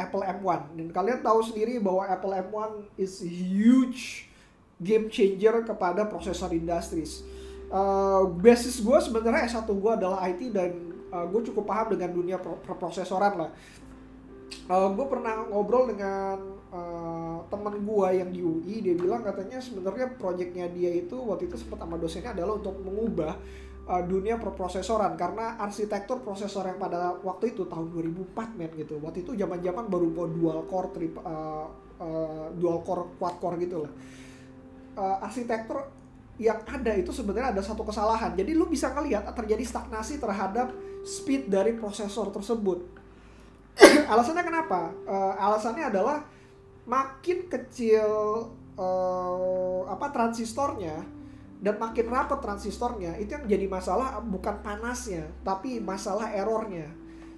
Apple 0.00 0.24
M1 0.24 0.80
dan 0.80 0.86
kalian 0.90 1.20
tahu 1.20 1.44
sendiri 1.44 1.76
bahwa 1.76 2.08
Apple 2.08 2.32
M1 2.32 2.88
is 2.96 3.20
huge 3.20 4.32
game 4.80 5.12
changer 5.12 5.60
kepada 5.60 6.08
prosesor 6.08 6.56
industries. 6.56 7.20
Uh, 7.70 8.26
basis 8.40 8.82
gue 8.82 8.98
sebenarnya 8.98 9.46
S1 9.46 9.68
gue 9.68 9.92
adalah 9.92 10.24
IT 10.26 10.50
dan 10.50 10.72
uh, 11.12 11.28
gue 11.28 11.52
cukup 11.52 11.68
paham 11.68 11.94
dengan 11.94 12.10
dunia 12.10 12.40
perprosesoran 12.40 13.46
lah. 13.46 13.50
Uh, 14.70 14.90
gue 14.94 15.06
pernah 15.10 15.46
ngobrol 15.50 15.90
dengan 15.90 16.38
uh, 16.70 17.38
teman 17.50 17.74
gue 17.82 18.08
yang 18.14 18.30
di 18.30 18.40
UI, 18.42 18.82
dia 18.82 18.94
bilang 18.94 19.22
katanya 19.22 19.58
sebenarnya 19.58 20.14
proyeknya 20.14 20.70
dia 20.70 20.94
itu 20.94 21.18
waktu 21.18 21.50
itu 21.50 21.58
sempat 21.58 21.82
sama 21.82 21.98
dosennya 21.98 22.34
adalah 22.34 22.58
untuk 22.58 22.78
mengubah 22.82 23.34
uh, 23.90 24.02
dunia 24.06 24.38
perprosesoran. 24.38 25.18
Karena 25.18 25.58
arsitektur 25.58 26.22
prosesor 26.22 26.70
yang 26.70 26.78
pada 26.78 27.18
waktu 27.22 27.54
itu 27.54 27.66
tahun 27.66 27.90
2004 27.90 28.58
men 28.58 28.70
gitu. 28.78 29.02
Waktu 29.02 29.26
itu 29.26 29.34
zaman 29.34 29.58
zaman 29.58 29.84
baru 29.90 30.06
mau 30.06 30.26
dual 30.30 30.58
core 30.70 30.90
trip 30.94 31.14
uh, 31.18 31.66
uh, 31.98 32.46
dual 32.54 32.82
core 32.86 33.18
quad 33.18 33.36
core 33.42 33.58
gitu 33.58 33.86
lah. 33.86 33.92
Uh, 34.94 35.26
arsitektur 35.26 35.82
yang 36.40 36.62
ada 36.64 36.96
itu 36.96 37.12
sebenarnya 37.12 37.52
ada 37.52 37.62
satu 37.62 37.84
kesalahan. 37.84 38.32
Jadi 38.32 38.56
lu 38.56 38.64
bisa 38.64 38.88
ngelihat 38.94 39.28
terjadi 39.36 39.60
stagnasi 39.60 40.16
terhadap 40.16 40.72
speed 41.04 41.52
dari 41.52 41.76
prosesor 41.76 42.32
tersebut 42.32 42.99
alasannya 44.12 44.44
kenapa? 44.44 44.90
Uh, 45.06 45.34
alasannya 45.38 45.88
adalah 45.90 46.24
makin 46.88 47.46
kecil 47.46 48.08
uh, 48.74 49.80
apa 49.86 50.10
transistornya 50.10 51.04
dan 51.60 51.76
makin 51.76 52.08
rapat 52.08 52.40
transistornya 52.40 53.20
itu 53.20 53.36
yang 53.36 53.44
jadi 53.44 53.66
masalah 53.68 54.18
bukan 54.24 54.64
panasnya 54.64 55.28
tapi 55.44 55.78
masalah 55.78 56.32
errornya. 56.32 56.88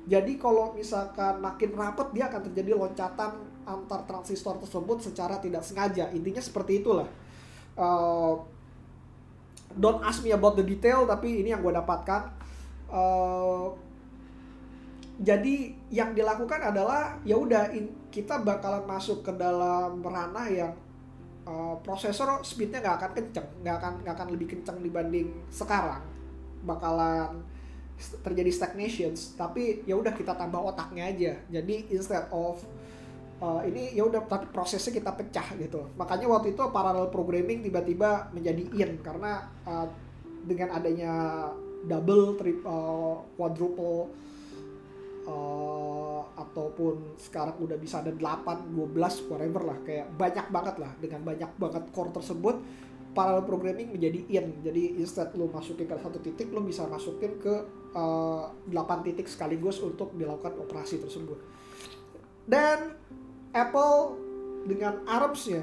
Jadi 0.02 0.34
kalau 0.34 0.74
misalkan 0.74 1.38
makin 1.38 1.78
rapat 1.78 2.10
dia 2.10 2.26
akan 2.26 2.42
terjadi 2.50 2.74
loncatan 2.74 3.38
antar 3.62 4.02
transistor 4.06 4.58
tersebut 4.58 4.98
secara 4.98 5.38
tidak 5.38 5.62
sengaja. 5.62 6.10
Intinya 6.10 6.42
seperti 6.42 6.82
itulah. 6.82 7.06
Uh, 7.78 8.34
don't 9.78 10.02
ask 10.02 10.26
me 10.26 10.34
about 10.34 10.58
the 10.58 10.66
detail 10.66 11.06
tapi 11.06 11.42
ini 11.42 11.54
yang 11.54 11.62
gue 11.62 11.70
dapatkan. 11.70 12.34
Uh, 12.90 13.70
jadi 15.22 15.70
yang 15.94 16.18
dilakukan 16.18 16.58
adalah 16.58 17.14
ya 17.22 17.38
udah 17.38 17.70
kita 18.10 18.42
bakalan 18.42 18.82
masuk 18.90 19.22
ke 19.22 19.30
dalam 19.38 20.02
ranah 20.02 20.50
yang 20.50 20.74
uh, 21.46 21.78
prosesor 21.86 22.42
speednya 22.42 22.82
nggak 22.82 22.96
akan 22.98 23.10
kenceng 23.14 23.48
nggak 23.62 23.76
akan 23.78 23.92
nggak 24.02 24.14
akan 24.18 24.28
lebih 24.34 24.58
kenceng 24.58 24.82
dibanding 24.82 25.30
sekarang. 25.46 26.02
Bakalan 26.66 27.38
terjadi 28.26 28.50
stagnations 28.50 29.38
tapi 29.38 29.86
ya 29.86 29.94
udah 29.94 30.10
kita 30.10 30.34
tambah 30.34 30.58
otaknya 30.58 31.06
aja. 31.14 31.38
Jadi 31.54 31.86
instead 31.94 32.26
of 32.34 32.58
uh, 33.38 33.62
ini 33.62 33.94
ya 33.94 34.02
udah 34.02 34.26
tapi 34.26 34.50
prosesnya 34.50 34.90
kita 34.90 35.14
pecah 35.14 35.54
gitu. 35.54 35.86
Makanya 35.94 36.26
waktu 36.34 36.58
itu 36.58 36.66
parallel 36.74 37.14
programming 37.14 37.62
tiba-tiba 37.62 38.26
menjadi 38.34 38.62
in 38.74 38.98
karena 38.98 39.46
uh, 39.62 39.86
dengan 40.42 40.74
adanya 40.74 41.14
double 41.86 42.34
triple 42.34 43.22
quadruple 43.38 44.10
uh, 45.26 46.22
ataupun 46.34 47.18
sekarang 47.18 47.58
udah 47.62 47.76
bisa 47.78 48.00
ada 48.00 48.10
8 48.14 48.72
12 48.72 49.28
whatever 49.30 49.62
lah. 49.62 49.78
Kayak 49.84 50.06
banyak 50.16 50.46
banget 50.50 50.76
lah. 50.80 50.92
Dengan 50.98 51.20
banyak 51.22 51.50
banget 51.58 51.84
core 51.94 52.12
tersebut 52.14 52.56
parallel 53.12 53.44
programming 53.44 53.92
menjadi 53.92 54.20
in. 54.28 54.46
Jadi 54.64 54.82
instead 54.98 55.30
lo 55.36 55.48
masukin 55.52 55.84
ke 55.84 55.94
satu 56.00 56.18
titik 56.18 56.48
lo 56.50 56.64
bisa 56.64 56.88
masukin 56.88 57.36
ke 57.38 57.54
uh, 57.92 58.48
8 58.68 59.06
titik 59.06 59.28
sekaligus 59.28 59.78
untuk 59.84 60.16
dilakukan 60.16 60.56
operasi 60.58 60.98
tersebut. 61.00 61.38
Dan 62.48 62.96
Apple 63.52 64.16
dengan 64.66 65.04
ARMS-nya 65.04 65.62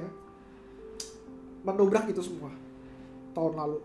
menobrak 1.66 2.08
itu 2.08 2.24
semua 2.24 2.54
tahun 3.36 3.54
lalu 3.58 3.80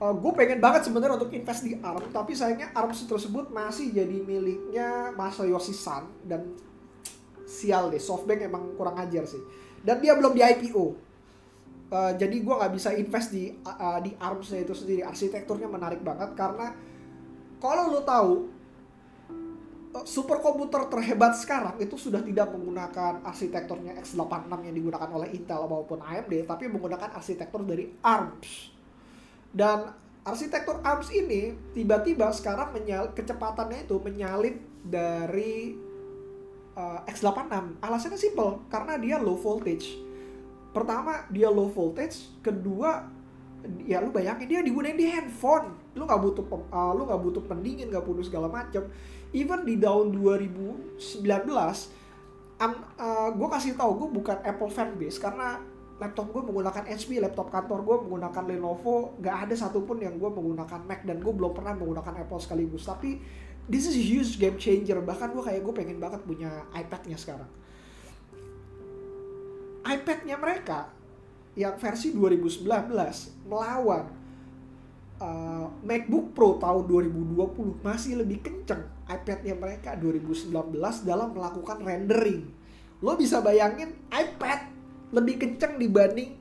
uh, 0.00 0.14
gue 0.14 0.32
pengen 0.34 0.58
banget 0.58 0.88
sebenarnya 0.88 1.20
untuk 1.20 1.30
invest 1.34 1.62
di 1.62 1.76
ARM 1.78 2.10
tapi 2.10 2.32
sayangnya 2.34 2.72
ARMS 2.74 3.06
tersebut 3.06 3.50
masih 3.52 3.92
jadi 3.92 4.18
miliknya 4.22 5.12
Masayoshi 5.14 5.74
Son 5.74 6.08
dan 6.24 6.54
sial 7.44 7.92
deh 7.92 8.00
SoftBank 8.00 8.48
emang 8.48 8.74
kurang 8.74 8.96
ajar 8.98 9.28
sih 9.28 9.42
dan 9.84 10.00
dia 10.00 10.16
belum 10.16 10.32
di 10.34 10.42
IPO 10.42 11.14
Uh, 11.94 12.10
jadi 12.16 12.42
gue 12.42 12.54
nggak 12.58 12.74
bisa 12.74 12.90
invest 12.96 13.30
di 13.30 13.54
uh, 13.62 14.00
di 14.02 14.10
ARMS-nya 14.18 14.66
itu 14.66 14.74
sendiri. 14.74 15.06
Arsitekturnya 15.06 15.70
menarik 15.70 16.02
banget 16.02 16.34
karena 16.34 16.74
kalau 17.62 17.92
lo 17.92 18.02
tahu 18.02 18.50
superkomputer 20.02 20.90
terhebat 20.90 21.38
sekarang 21.38 21.78
itu 21.78 21.94
sudah 21.94 22.18
tidak 22.18 22.50
menggunakan 22.50 23.22
arsitekturnya 23.22 23.94
x86 24.02 24.50
yang 24.66 24.74
digunakan 24.74 25.06
oleh 25.06 25.30
Intel 25.38 25.70
maupun 25.70 26.02
AMD, 26.02 26.50
tapi 26.50 26.66
menggunakan 26.66 27.14
arsitektur 27.14 27.62
dari 27.62 27.86
ARMS. 28.02 28.73
Dan 29.54 29.94
arsitektur 30.26 30.82
ARMS 30.82 31.14
ini 31.14 31.54
tiba-tiba 31.70 32.34
sekarang 32.34 32.74
menyal 32.74 33.14
kecepatannya 33.14 33.86
itu 33.86 33.96
menyalip 34.02 34.58
dari 34.82 35.78
uh, 36.74 37.06
x86. 37.06 37.78
Alasannya 37.78 38.18
simple, 38.18 38.66
karena 38.66 38.98
dia 38.98 39.16
low 39.22 39.38
voltage. 39.38 39.94
Pertama 40.74 41.22
dia 41.30 41.46
low 41.46 41.70
voltage 41.70 42.34
kedua 42.42 43.06
ya 43.88 43.96
lu 43.96 44.12
bayangin 44.12 44.50
dia 44.50 44.60
digunain 44.60 44.98
di 44.98 45.06
handphone. 45.06 45.70
Lu 45.94 46.02
nggak 46.02 46.18
butuh 46.18 46.44
uh, 46.50 46.92
lu 46.98 47.06
nggak 47.06 47.22
butuh 47.22 47.42
pendingin 47.46 47.94
nggak 47.94 48.02
butuh 48.02 48.26
segala 48.26 48.50
macam 48.50 48.90
even 49.34 49.66
di 49.66 49.78
tahun 49.78 50.14
2019 50.14 50.98
um, 52.62 52.72
uh, 52.96 53.28
gue 53.34 53.48
kasih 53.50 53.74
tahu 53.74 54.06
gue 54.06 54.08
bukan 54.22 54.38
Apple 54.46 54.70
fanbase 54.70 55.18
karena 55.18 55.58
laptop 55.94 56.26
gue 56.34 56.42
menggunakan 56.42 56.84
HP 56.90 57.22
laptop 57.22 57.54
kantor 57.54 57.86
gue 57.86 57.96
menggunakan 58.06 58.44
Lenovo 58.50 59.14
nggak 59.22 59.36
ada 59.46 59.54
satupun 59.54 60.02
yang 60.02 60.18
gue 60.18 60.26
menggunakan 60.26 60.82
Mac 60.82 61.06
dan 61.06 61.22
gue 61.22 61.32
belum 61.32 61.54
pernah 61.54 61.74
menggunakan 61.78 62.26
Apple 62.26 62.40
sekaligus. 62.42 62.82
Tapi 62.82 63.22
this 63.70 63.86
is 63.86 63.94
huge 63.94 64.36
game 64.42 64.58
changer. 64.58 64.98
Bahkan 64.98 65.30
gue 65.30 65.42
kayak 65.42 65.62
gue 65.62 65.74
pengen 65.74 65.98
banget 66.02 66.20
punya 66.26 66.66
iPadnya 66.74 67.18
sekarang. 67.18 67.50
iPad-nya 69.84 70.40
mereka 70.40 70.88
yang 71.54 71.76
versi 71.76 72.16
2019 72.16 72.64
melawan 73.44 74.08
uh, 75.20 75.68
MacBook 75.84 76.32
Pro 76.32 76.56
tahun 76.56 76.88
2020 76.88 77.84
masih 77.84 78.18
lebih 78.24 78.42
kenceng 78.42 78.80
iPad-nya 79.04 79.54
mereka 79.54 79.92
2019 80.00 80.50
dalam 81.04 81.36
melakukan 81.36 81.84
rendering. 81.84 82.48
Lo 83.04 83.14
bisa 83.20 83.44
bayangin 83.44 83.92
iPad 84.08 84.73
lebih 85.14 85.38
kenceng 85.38 85.78
dibanding 85.78 86.34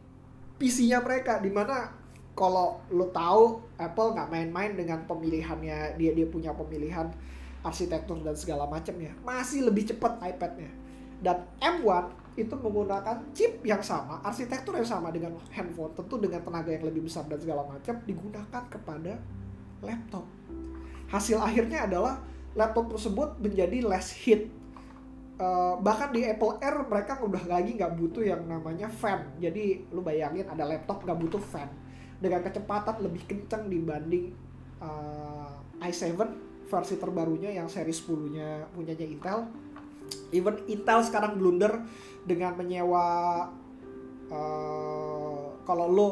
PC-nya 0.57 1.05
mereka 1.05 1.37
di 1.37 1.53
mana 1.53 1.93
kalau 2.33 2.81
lo 2.89 3.13
tahu 3.13 3.61
Apple 3.77 4.17
nggak 4.17 4.29
main-main 4.33 4.73
dengan 4.73 5.05
pemilihannya 5.05 6.01
dia 6.01 6.11
dia 6.17 6.25
punya 6.25 6.49
pemilihan 6.57 7.13
arsitektur 7.61 8.17
dan 8.25 8.33
segala 8.33 8.65
macamnya 8.65 9.13
masih 9.21 9.69
lebih 9.69 9.93
cepat 9.93 10.17
iPad-nya 10.17 10.83
dan 11.23 11.45
M1 11.61 12.23
itu 12.35 12.51
menggunakan 12.57 13.29
chip 13.31 13.61
yang 13.61 13.79
sama, 13.79 14.19
arsitektur 14.25 14.73
yang 14.73 14.89
sama 14.89 15.13
dengan 15.13 15.37
handphone, 15.53 15.93
tentu 15.93 16.17
dengan 16.17 16.41
tenaga 16.41 16.73
yang 16.73 16.83
lebih 16.83 17.05
besar 17.05 17.23
dan 17.29 17.37
segala 17.37 17.63
macam 17.63 17.95
digunakan 18.03 18.63
kepada 18.67 19.21
laptop. 19.79 20.25
Hasil 21.13 21.37
akhirnya 21.37 21.85
adalah 21.85 22.19
laptop 22.57 22.89
tersebut 22.91 23.37
menjadi 23.37 23.85
less 23.85 24.11
heat. 24.11 24.49
Uh, 25.43 25.75
bahkan 25.83 26.15
di 26.15 26.23
Apple 26.23 26.55
Air 26.63 26.87
mereka 26.87 27.19
udah 27.19 27.43
lagi 27.51 27.75
nggak 27.75 27.99
butuh 27.99 28.23
yang 28.23 28.47
namanya 28.47 28.87
fan. 28.87 29.27
Jadi 29.43 29.91
lu 29.91 29.99
bayangin 29.99 30.47
ada 30.47 30.63
laptop 30.63 31.03
nggak 31.03 31.19
butuh 31.19 31.41
fan 31.43 31.67
dengan 32.23 32.39
kecepatan 32.39 33.03
lebih 33.03 33.27
kencang 33.27 33.67
dibanding 33.67 34.31
uh, 34.79 35.51
i7 35.83 36.15
versi 36.71 36.95
terbarunya 36.95 37.51
yang 37.51 37.67
seri 37.67 37.91
10-nya 37.91 38.71
punyanya 38.71 39.03
Intel. 39.03 39.51
Even 40.31 40.63
Intel 40.71 41.03
sekarang 41.03 41.35
blunder 41.35 41.83
dengan 42.23 42.55
menyewa 42.55 43.03
uh, 44.31 45.45
kalau 45.67 45.87
lo 45.91 46.09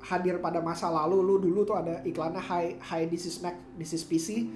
hadir 0.00 0.40
pada 0.40 0.64
masa 0.64 0.88
lalu 0.88 1.20
lo 1.20 1.36
dulu 1.36 1.68
tuh 1.68 1.76
ada 1.76 2.00
iklannya 2.08 2.40
high 2.40 2.80
high 2.80 3.04
this 3.04 3.28
is 3.28 3.36
Mac 3.44 3.60
this 3.76 3.92
is 3.92 4.00
PC 4.08 4.48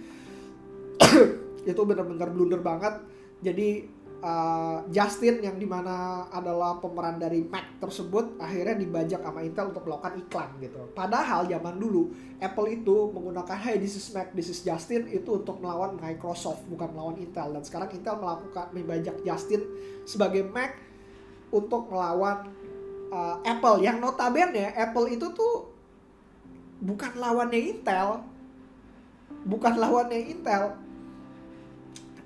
itu 1.69 1.83
bener-bener 1.85 2.33
blunder 2.33 2.64
banget 2.64 2.97
jadi 3.45 3.85
uh, 4.25 4.78
Justin 4.88 5.45
yang 5.45 5.61
di 5.61 5.69
mana 5.69 6.26
adalah 6.33 6.81
pemeran 6.81 7.21
dari 7.21 7.45
Mac 7.45 7.76
tersebut 7.76 8.40
akhirnya 8.40 8.81
dibajak 8.81 9.21
sama 9.21 9.45
Intel 9.45 9.71
untuk 9.71 9.85
melakukan 9.85 10.16
iklan 10.25 10.50
gitu. 10.64 10.81
Padahal 10.97 11.45
zaman 11.45 11.76
dulu 11.76 12.09
Apple 12.40 12.69
itu 12.73 13.12
menggunakan 13.12 13.57
Hey 13.61 13.76
this 13.76 14.00
is 14.00 14.09
Mac, 14.16 14.33
this 14.33 14.49
is 14.49 14.64
Justin 14.64 15.04
itu 15.12 15.45
untuk 15.45 15.61
melawan 15.61 16.00
Microsoft 16.00 16.64
bukan 16.73 16.88
melawan 16.97 17.21
Intel. 17.21 17.52
Dan 17.52 17.62
sekarang 17.62 17.93
Intel 17.93 18.16
melakukan 18.16 18.66
membajak 18.73 19.16
Justin 19.23 19.62
sebagai 20.09 20.49
Mac 20.49 20.81
untuk 21.52 21.93
melawan 21.93 22.49
uh, 23.12 23.37
Apple. 23.45 23.85
Yang 23.85 24.00
notabene 24.00 24.73
Apple 24.73 25.12
itu 25.12 25.28
tuh 25.37 25.69
bukan 26.81 27.12
lawannya 27.21 27.61
Intel. 27.76 28.25
Bukan 29.45 29.76
lawannya 29.76 30.33
Intel 30.33 30.81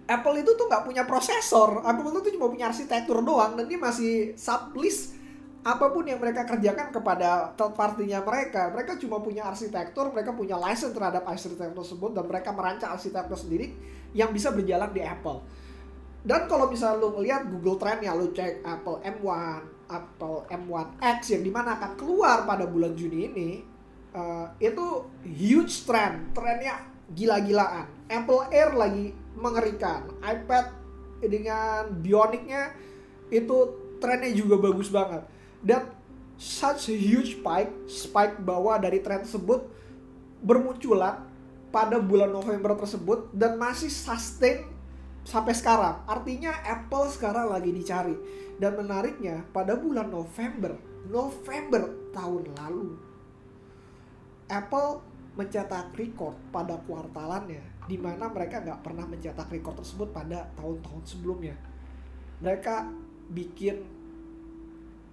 Apple 0.09 0.41
itu 0.41 0.57
tuh 0.57 0.67
nggak 0.73 0.89
punya 0.89 1.05
prosesor. 1.05 1.85
Apple 1.85 2.09
itu 2.17 2.19
tuh 2.25 2.33
cuma 2.41 2.49
punya 2.49 2.73
arsitektur 2.73 3.21
doang 3.21 3.61
dan 3.61 3.69
dia 3.69 3.77
masih 3.77 4.33
sublist 4.41 5.21
apa 5.61 5.93
pun 5.93 6.01
yang 6.09 6.17
mereka 6.17 6.49
kerjakan 6.49 6.89
kepada 6.89 7.53
third 7.53 7.77
party-nya 7.77 8.25
mereka. 8.25 8.73
Mereka 8.73 8.97
cuma 8.97 9.21
punya 9.21 9.45
arsitektur 9.45 10.09
mereka 10.09 10.33
punya 10.33 10.57
license 10.57 10.97
terhadap 10.97 11.29
arsitektur 11.29 11.85
tersebut 11.85 12.17
dan 12.17 12.25
mereka 12.25 12.57
merancang 12.57 12.97
arsitektur 12.97 13.37
sendiri 13.37 13.77
yang 14.17 14.33
bisa 14.33 14.49
berjalan 14.49 14.89
di 14.97 15.05
Apple. 15.05 15.45
Dan 16.25 16.49
kalau 16.49 16.73
misalnya 16.73 17.05
lu 17.05 17.13
ngeliat 17.21 17.45
Google 17.53 17.77
Trend 17.77 18.01
ya 18.01 18.17
lu 18.17 18.33
cek 18.33 18.65
Apple 18.65 19.05
M1, 19.05 19.61
Apple 19.93 20.39
M1X 20.49 21.37
yang 21.37 21.43
di 21.45 21.53
mana 21.53 21.77
akan 21.77 21.93
keluar 22.01 22.49
pada 22.49 22.65
bulan 22.65 22.97
Juni 22.97 23.29
ini, 23.29 23.51
uh, 24.17 24.49
itu 24.57 25.05
huge 25.25 25.85
trend, 25.85 26.33
trennya 26.33 26.98
gila-gilaan. 27.13 27.89
Apple 28.09 28.49
Air 28.53 28.73
lagi 28.77 29.13
mengerikan, 29.37 30.09
iPad 30.21 30.73
dengan 31.23 31.89
Bionicnya 32.01 32.73
itu 33.29 33.57
trennya 34.01 34.33
juga 34.33 34.57
bagus 34.59 34.89
banget. 34.89 35.25
Dan 35.61 35.91
such 36.39 36.95
a 36.95 36.97
huge 36.97 37.41
spike, 37.41 37.73
spike 37.91 38.39
bawah 38.41 38.79
dari 38.79 39.03
tren 39.03 39.27
tersebut 39.27 39.67
bermunculan 40.39 41.27
pada 41.69 41.99
bulan 42.01 42.31
November 42.31 42.79
tersebut 42.79 43.29
dan 43.35 43.59
masih 43.59 43.91
sustain 43.91 44.65
sampai 45.27 45.53
sekarang. 45.53 46.01
Artinya 46.09 46.55
Apple 46.65 47.11
sekarang 47.13 47.53
lagi 47.53 47.71
dicari. 47.75 48.17
Dan 48.59 48.75
menariknya 48.75 49.47
pada 49.55 49.79
bulan 49.79 50.11
November, 50.11 50.75
November 51.07 51.95
tahun 52.11 52.43
lalu, 52.59 52.99
Apple 54.51 54.99
mencetak 55.39 55.95
record 55.95 56.35
pada 56.51 56.75
kuartalannya, 56.83 57.87
di 57.87 57.95
mana 57.95 58.27
mereka 58.27 58.59
nggak 58.59 58.83
pernah 58.83 59.07
mencetak 59.07 59.47
record 59.55 59.79
tersebut 59.79 60.11
pada 60.11 60.51
tahun-tahun 60.59 61.03
sebelumnya. 61.07 61.55
Mereka 62.43 62.91
bikin 63.31 63.87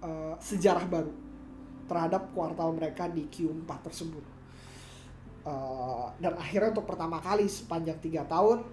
uh, 0.02 0.34
sejarah 0.42 0.82
baru 0.90 1.14
terhadap 1.86 2.34
kuartal 2.34 2.74
mereka 2.74 3.06
di 3.06 3.30
Q4 3.30 3.70
tersebut. 3.86 4.24
Uh, 5.46 6.10
dan 6.18 6.34
akhirnya 6.34 6.74
untuk 6.74 6.90
pertama 6.90 7.22
kali 7.22 7.46
sepanjang 7.46 8.02
tiga 8.02 8.26
tahun 8.26 8.66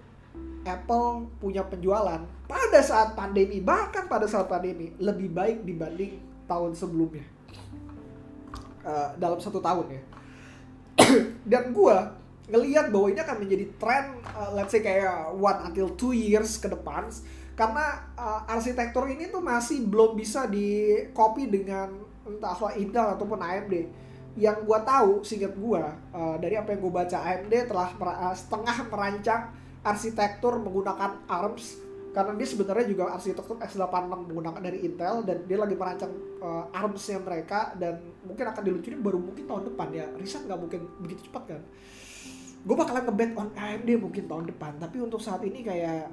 Apple 0.66 1.30
punya 1.38 1.62
penjualan 1.62 2.18
pada 2.50 2.80
saat 2.82 3.14
pandemi 3.14 3.62
bahkan 3.62 4.10
pada 4.10 4.26
saat 4.26 4.50
pandemi 4.50 4.90
lebih 4.98 5.30
baik 5.30 5.62
dibanding 5.62 6.18
tahun 6.50 6.74
sebelumnya 6.74 7.22
uh, 8.82 9.14
dalam 9.14 9.38
satu 9.38 9.62
tahun 9.62 9.86
ya 9.94 10.02
dan 11.50 11.72
gue 11.72 11.96
ngelihat 12.44 12.92
bahwa 12.92 13.06
ini 13.08 13.20
akan 13.24 13.36
menjadi 13.40 13.66
tren 13.80 14.04
uh, 14.36 14.52
let's 14.52 14.72
say 14.72 14.84
kayak 14.84 15.32
one 15.32 15.58
until 15.64 15.88
two 15.96 16.12
years 16.12 16.60
ke 16.60 16.68
depan. 16.68 17.08
Karena 17.54 18.02
uh, 18.18 18.42
arsitektur 18.50 19.06
ini 19.06 19.30
tuh 19.30 19.38
masih 19.38 19.86
belum 19.86 20.18
bisa 20.18 20.50
di 20.50 20.98
copy 21.14 21.46
dengan 21.46 21.86
entahlah 22.26 22.74
Intel 22.74 23.14
ataupun 23.14 23.38
AMD 23.38 23.74
yang 24.34 24.66
gua 24.66 24.82
tahu 24.82 25.22
singkat 25.22 25.54
gua 25.54 25.94
uh, 26.10 26.34
dari 26.42 26.58
apa 26.58 26.74
yang 26.74 26.82
gua 26.82 27.06
baca 27.06 27.18
AMD 27.22 27.70
telah 27.70 27.94
mer 27.94 28.10
setengah 28.34 28.76
merancang 28.90 29.42
arsitektur 29.86 30.58
menggunakan 30.58 31.22
ARMS 31.30 31.78
karena 32.14 32.32
dia 32.38 32.46
sebenarnya 32.46 32.86
juga 32.86 33.10
arsitektur 33.10 33.58
x86 33.58 34.30
menggunakan 34.30 34.62
dari 34.62 34.86
Intel 34.86 35.26
dan 35.26 35.42
dia 35.50 35.58
lagi 35.58 35.74
merancang 35.74 36.14
uh, 36.38 36.70
ARMS-nya 36.70 37.18
mereka 37.18 37.74
dan 37.74 37.98
mungkin 38.22 38.46
akan 38.54 38.62
diluncurin 38.62 39.00
baru 39.02 39.18
mungkin 39.18 39.44
tahun 39.50 39.74
depan 39.74 39.88
ya. 39.90 40.06
Riset 40.14 40.46
nggak 40.46 40.60
mungkin 40.62 40.80
begitu 41.02 41.26
cepat 41.26 41.42
kan. 41.50 41.60
Gue 42.62 42.76
bakalan 42.78 43.02
ngebet 43.10 43.34
on 43.34 43.50
AMD 43.58 43.90
mungkin 43.98 44.24
tahun 44.30 44.46
depan 44.46 44.78
tapi 44.78 45.02
untuk 45.02 45.18
saat 45.18 45.42
ini 45.42 45.66
kayak 45.66 46.06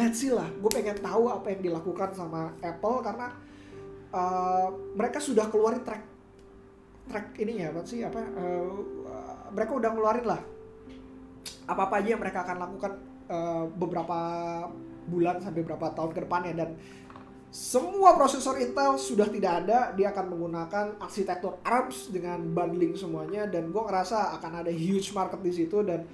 let's 0.00 0.24
see 0.24 0.32
lah. 0.32 0.48
Gue 0.56 0.72
pengen 0.72 0.96
tahu 1.04 1.28
apa 1.28 1.52
yang 1.52 1.60
dilakukan 1.60 2.16
sama 2.16 2.56
Apple 2.64 3.04
karena 3.04 3.28
uh, 4.08 4.72
mereka 4.96 5.20
sudah 5.20 5.52
keluarin 5.52 5.84
track 5.84 6.00
track 7.12 7.36
ini 7.44 7.60
ya 7.60 7.68
sih 7.84 8.00
apa 8.00 8.24
uh, 8.24 8.72
mereka 9.52 9.76
udah 9.76 9.90
ngeluarin 9.92 10.24
lah. 10.24 10.40
Apa 11.68 11.92
apa 11.92 12.00
aja 12.00 12.16
yang 12.16 12.22
mereka 12.24 12.40
akan 12.40 12.56
lakukan 12.56 12.92
uh, 13.28 13.68
beberapa 13.76 14.18
bulan 15.08 15.42
sampai 15.42 15.62
beberapa 15.62 15.90
tahun 15.94 16.10
ke 16.14 16.20
depannya 16.26 16.52
dan 16.54 16.70
semua 17.52 18.16
prosesor 18.16 18.56
Intel 18.64 18.96
sudah 18.96 19.28
tidak 19.28 19.60
ada, 19.64 19.92
dia 19.92 20.08
akan 20.08 20.32
menggunakan 20.32 20.96
arsitektur 20.96 21.60
ARMS 21.60 22.08
dengan 22.08 22.40
bundling 22.48 22.96
semuanya 22.96 23.44
dan 23.44 23.68
gue 23.68 23.82
ngerasa 23.84 24.32
akan 24.40 24.64
ada 24.64 24.72
huge 24.72 25.12
market 25.12 25.36
di 25.44 25.52
situ 25.52 25.84
dan 25.84 26.08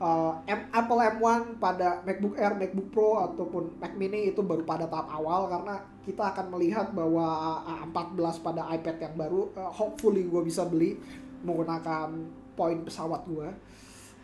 uh, 0.00 0.40
Apple 0.48 1.00
M1 1.20 1.60
pada 1.60 2.00
MacBook 2.08 2.32
Air, 2.40 2.56
MacBook 2.56 2.88
Pro 2.88 3.20
ataupun 3.20 3.76
Mac 3.76 3.92
Mini 3.92 4.32
itu 4.32 4.40
baru 4.40 4.64
pada 4.64 4.88
tahap 4.88 5.12
awal 5.12 5.52
karena 5.52 5.84
kita 6.08 6.32
akan 6.32 6.46
melihat 6.56 6.96
bahwa 6.96 7.60
A14 7.84 8.40
pada 8.40 8.64
iPad 8.72 8.96
yang 9.04 9.14
baru 9.20 9.52
uh, 9.60 9.68
hopefully 9.68 10.24
gue 10.32 10.42
bisa 10.48 10.64
beli 10.64 10.96
menggunakan 11.44 12.08
poin 12.56 12.80
pesawat 12.88 13.20
gue. 13.28 13.48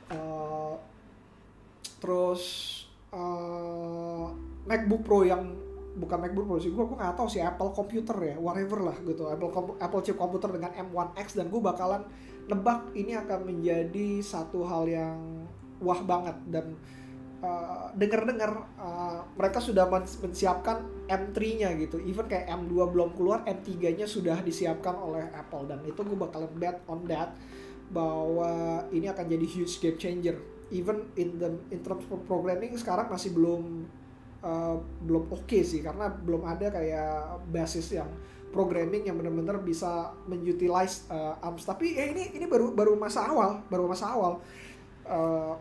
Uh, 0.09 0.73
terus 2.01 2.43
uh, 3.13 4.27
MacBook 4.67 5.03
Pro 5.07 5.23
yang 5.23 5.55
bukan 5.97 6.19
MacBook 6.21 6.47
Pro 6.47 6.59
sih 6.61 6.71
gue 6.71 6.85
gue 6.85 6.97
nggak 6.97 7.17
tahu 7.17 7.29
sih 7.31 7.41
Apple 7.41 7.73
computer 7.73 8.17
ya 8.21 8.37
whatever 8.37 8.85
lah 8.85 8.97
gitu 9.03 9.29
Apple 9.31 9.51
Apple 9.81 10.03
chip 10.05 10.17
komputer 10.21 10.53
dengan 10.53 10.73
M1X 10.77 11.39
dan 11.39 11.49
gue 11.49 11.61
bakalan 11.63 12.05
nebak 12.47 12.93
ini 12.95 13.17
akan 13.17 13.41
menjadi 13.49 14.23
satu 14.23 14.63
hal 14.69 14.87
yang 14.87 15.19
wah 15.81 16.01
banget 16.05 16.37
dan 16.49 16.77
uh, 17.43 17.91
dengar-dengar 17.97 18.65
uh, 18.79 19.25
mereka 19.35 19.59
sudah 19.59 19.89
mensiapkan 20.23 20.85
M3-nya 21.09 21.75
gitu 21.81 21.99
even 22.05 22.29
kayak 22.29 22.49
M2 22.53 22.77
belum 22.93 23.17
keluar 23.17 23.43
M3-nya 23.49 24.07
sudah 24.07 24.41
disiapkan 24.45 24.95
oleh 24.95 25.27
Apple 25.33 25.65
dan 25.67 25.81
itu 25.85 26.01
gue 26.05 26.19
bakalan 26.19 26.53
bet 26.57 26.81
on 26.87 27.05
that 27.09 27.33
bahwa 27.91 28.83
ini 28.91 29.07
akan 29.07 29.27
jadi 29.31 29.47
huge 29.47 29.79
game 29.79 29.99
changer 29.99 30.37
even 30.71 31.07
in 31.15 31.39
the 31.39 31.51
in 31.71 31.81
terms 31.83 32.07
of 32.11 32.19
programming 32.27 32.75
sekarang 32.75 33.07
masih 33.07 33.31
belum 33.35 33.87
uh, 34.43 34.77
belum 35.07 35.31
oke 35.31 35.47
okay 35.47 35.63
sih 35.63 35.83
karena 35.83 36.11
belum 36.11 36.43
ada 36.43 36.71
kayak 36.75 37.43
basis 37.51 37.95
yang 37.95 38.11
programming 38.51 39.05
yang 39.05 39.21
benar-benar 39.21 39.61
bisa 39.61 40.17
menutilize 40.25 41.05
uh, 41.13 41.37
ARMS. 41.45 41.69
Tapi 41.69 41.93
ya 41.93 42.09
ini 42.09 42.33
ini 42.35 42.47
baru 42.49 42.73
baru 42.73 42.97
masa 42.97 43.29
awal 43.29 43.61
baru 43.69 43.85
masa 43.87 44.11
awal. 44.11 44.41
Uh, 45.07 45.55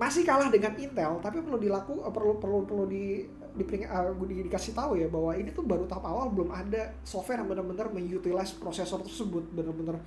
masih 0.00 0.24
kalah 0.24 0.48
dengan 0.48 0.72
Intel 0.80 1.20
tapi 1.20 1.44
perlu 1.44 1.60
dilaku 1.60 2.00
perlu 2.08 2.40
perlu 2.40 2.64
perlu 2.64 2.84
di 2.88 3.20
di, 3.52 3.64
uh, 3.84 4.16
di 4.24 4.48
dikasih 4.48 4.72
tahu 4.72 4.96
ya 4.96 5.12
bahwa 5.12 5.36
ini 5.36 5.52
tuh 5.52 5.60
baru 5.60 5.84
tahap 5.84 6.08
awal 6.08 6.32
belum 6.32 6.48
ada 6.54 6.96
software 7.04 7.44
yang 7.44 7.52
benar-benar 7.52 7.92
mengutilize 7.92 8.56
prosesor 8.56 9.04
tersebut 9.04 9.44
benar-benar 9.52 10.00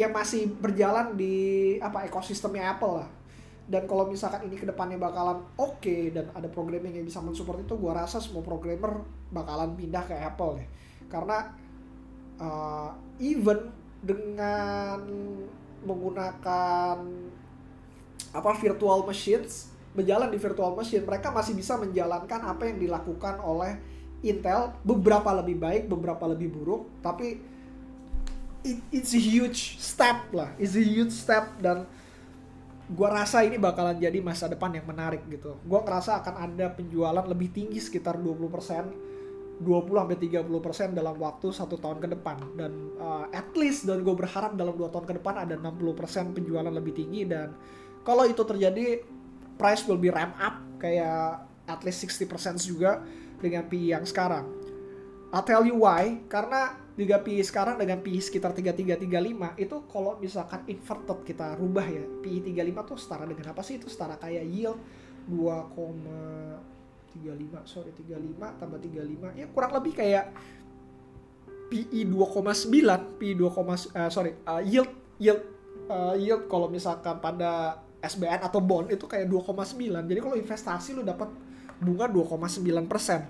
yang 0.00 0.16
masih 0.16 0.48
berjalan 0.48 1.12
di 1.12 1.76
apa 1.76 2.08
ekosistemnya 2.08 2.72
Apple 2.72 3.04
lah. 3.04 3.08
Dan 3.68 3.84
kalau 3.84 4.08
misalkan 4.08 4.48
ini 4.48 4.56
ke 4.56 4.64
depannya 4.64 4.96
bakalan 4.96 5.44
oke 5.60 5.78
okay, 5.78 6.08
dan 6.08 6.32
ada 6.32 6.48
programming 6.48 6.96
yang 6.96 7.06
bisa 7.06 7.20
mensupport 7.20 7.60
itu 7.60 7.76
gue 7.76 7.92
rasa 7.92 8.18
semua 8.18 8.40
programmer 8.40 9.04
bakalan 9.28 9.76
pindah 9.76 10.08
ke 10.08 10.16
Apple 10.16 10.58
deh. 10.58 10.68
Karena 11.12 11.52
uh, 12.40 12.90
even 13.20 13.68
dengan 14.00 15.04
menggunakan 15.84 16.96
apa 18.30 18.50
virtual 18.56 19.04
machines 19.04 19.68
berjalan 19.92 20.32
di 20.32 20.38
virtual 20.40 20.72
machine 20.72 21.04
mereka 21.04 21.28
masih 21.34 21.52
bisa 21.52 21.76
menjalankan 21.76 22.40
apa 22.46 22.62
yang 22.64 22.78
dilakukan 22.80 23.42
oleh 23.42 23.76
Intel 24.20 24.76
beberapa 24.84 25.32
lebih 25.40 25.56
baik 25.56 25.82
beberapa 25.88 26.24
lebih 26.30 26.52
buruk 26.52 26.88
tapi 27.00 27.40
it, 28.62 28.78
it's 28.90 29.12
a 29.14 29.20
huge 29.20 29.78
step 29.80 30.28
lah 30.32 30.52
it's 30.56 30.76
a 30.76 30.84
huge 30.84 31.12
step 31.12 31.56
dan 31.60 31.86
gue 32.90 33.08
rasa 33.08 33.46
ini 33.46 33.54
bakalan 33.54 33.94
jadi 34.02 34.18
masa 34.18 34.50
depan 34.50 34.74
yang 34.74 34.82
menarik 34.82 35.22
gitu. 35.30 35.62
Gue 35.62 35.78
ngerasa 35.78 36.26
akan 36.26 36.34
ada 36.50 36.74
penjualan 36.74 37.22
lebih 37.22 37.54
tinggi 37.54 37.78
sekitar 37.78 38.18
20 38.18 38.50
20 39.60 39.92
sampai 39.92 40.16
30 40.16 40.96
dalam 40.96 41.14
waktu 41.20 41.52
satu 41.52 41.76
tahun 41.76 42.00
ke 42.00 42.08
depan 42.16 42.40
dan 42.56 42.72
uh, 42.96 43.28
at 43.28 43.52
least 43.52 43.84
dan 43.84 44.00
gue 44.00 44.14
berharap 44.16 44.56
dalam 44.56 44.72
dua 44.72 44.88
tahun 44.88 45.04
ke 45.04 45.14
depan 45.20 45.44
ada 45.44 45.54
60 45.60 46.32
penjualan 46.32 46.72
lebih 46.72 46.96
tinggi 46.96 47.28
dan 47.28 47.52
kalau 48.00 48.24
itu 48.24 48.40
terjadi 48.40 49.04
price 49.60 49.84
will 49.84 50.00
be 50.00 50.08
ramp 50.08 50.32
up 50.40 50.56
kayak 50.80 51.44
at 51.68 51.80
least 51.84 52.00
60 52.08 52.56
juga 52.64 53.04
dengan 53.36 53.68
PI 53.68 54.00
yang 54.00 54.04
sekarang. 54.08 54.48
I'll 55.30 55.44
tell 55.44 55.62
you 55.62 55.76
why 55.76 56.24
karena 56.26 56.74
3 57.00 57.24
PI 57.24 57.40
sekarang 57.40 57.80
dengan 57.80 58.04
PI 58.04 58.20
sekitar 58.20 58.52
3335 58.52 59.56
itu 59.56 59.76
kalau 59.88 60.20
misalkan 60.20 60.60
inverted 60.68 61.24
kita 61.24 61.56
rubah 61.56 61.88
ya 61.88 62.04
PI 62.20 62.52
35 62.52 62.92
tuh 62.92 63.00
setara 63.00 63.24
dengan 63.24 63.56
apa 63.56 63.64
sih? 63.64 63.80
Itu 63.80 63.88
setara 63.88 64.20
kayak 64.20 64.44
yield 64.44 64.76
2,35 65.32 67.64
sorry 67.64 67.96
35 67.96 68.60
tambah 68.60 68.76
35 68.76 69.40
ya 69.40 69.48
kurang 69.48 69.72
lebih 69.80 69.96
kayak 69.96 70.28
PI 71.72 72.04
2,9 72.04 72.68
PI 73.16 73.32
2, 73.38 73.48
uh, 73.48 74.10
sorry 74.12 74.36
uh, 74.44 74.60
yield 74.60 74.92
yield 75.16 75.40
uh, 75.88 76.12
yield 76.20 76.52
kalau 76.52 76.68
misalkan 76.68 77.16
pada 77.16 77.80
SBN 78.00 78.40
atau 78.44 78.60
bond 78.60 78.92
itu 78.92 79.08
kayak 79.08 79.24
2,9 79.24 80.04
jadi 80.04 80.20
kalau 80.20 80.36
investasi 80.36 80.92
lu 80.96 81.00
dapat 81.00 81.32
bunga 81.80 82.12
2,9 82.12 82.60
persen. 82.84 83.24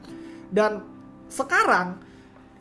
Dan 0.50 0.82
sekarang 1.30 2.09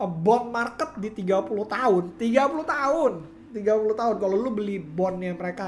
bond 0.08 0.52
market 0.52 0.96
di 0.96 1.12
30 1.12 1.50
tahun. 1.66 2.04
30 2.16 2.64
tahun. 2.64 3.12
30 3.50 4.00
tahun. 4.00 4.14
Kalau 4.16 4.36
lu 4.38 4.50
beli 4.54 4.78
bondnya 4.78 5.34
mereka 5.34 5.66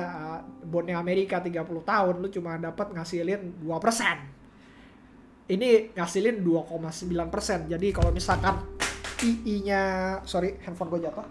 bondnya 0.62 0.96
Amerika 0.96 1.42
30 1.42 1.66
tahun 1.84 2.14
lu 2.22 2.32
cuma 2.32 2.56
dapat 2.56 2.96
ngasilin 2.96 3.60
2% 3.60 5.52
ini 5.52 5.92
ngasilin 5.92 6.40
2,9% 6.40 7.68
jadi 7.68 7.86
kalau 7.92 8.08
misalkan 8.08 8.56
PI-nya 9.20 9.82
sorry 10.26 10.58
handphone 10.66 10.90
gue 10.90 11.06
jatuh. 11.06 11.22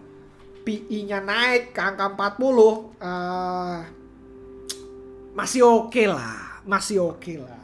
PI-nya 0.64 1.20
naik 1.20 1.76
ke 1.76 1.82
angka 1.82 2.08
40 2.16 2.40
uh, 2.40 3.82
masih 5.36 5.62
oke 5.66 5.92
okay 5.92 6.08
lah. 6.08 6.62
Masih 6.64 7.02
oke 7.04 7.20
okay 7.20 7.42
lah 7.42 7.61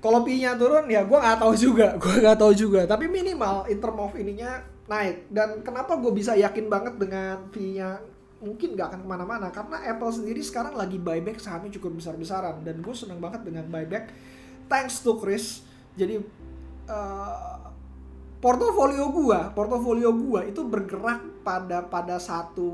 kalau 0.00 0.24
pi-nya 0.24 0.56
turun 0.56 0.88
ya 0.88 1.04
gue 1.04 1.18
nggak 1.20 1.38
tahu 1.44 1.52
juga 1.52 1.92
gue 2.02 2.14
nggak 2.24 2.38
tahu 2.40 2.52
juga. 2.56 2.80
Tapi 2.88 3.04
minimal 3.06 3.68
in 3.68 3.78
ininya 4.16 4.64
naik. 4.88 5.28
Dan 5.28 5.60
kenapa 5.60 6.00
gue 6.00 6.12
bisa 6.16 6.32
yakin 6.32 6.66
banget 6.72 6.96
dengan 6.96 7.48
pi-nya 7.52 8.00
mungkin 8.40 8.72
nggak 8.72 8.96
akan 8.96 9.00
ke 9.04 9.08
mana-mana 9.08 9.52
karena 9.52 9.84
Apple 9.84 10.08
sendiri 10.16 10.40
sekarang 10.40 10.72
lagi 10.72 10.96
buyback 10.96 11.36
sahamnya 11.36 11.76
cukup 11.76 12.00
besar-besaran. 12.00 12.64
Dan 12.64 12.80
gue 12.80 12.94
seneng 12.96 13.20
banget 13.20 13.44
dengan 13.44 13.68
buyback. 13.68 14.08
Thanks 14.72 15.04
to 15.04 15.20
Chris. 15.20 15.60
Jadi 16.00 16.16
uh, 16.88 17.60
portofolio 18.40 19.12
gue 19.12 19.40
portofolio 19.52 20.16
gue 20.16 20.48
itu 20.48 20.64
bergerak 20.64 21.44
pada 21.44 21.84
pada 21.84 22.16
satu 22.16 22.72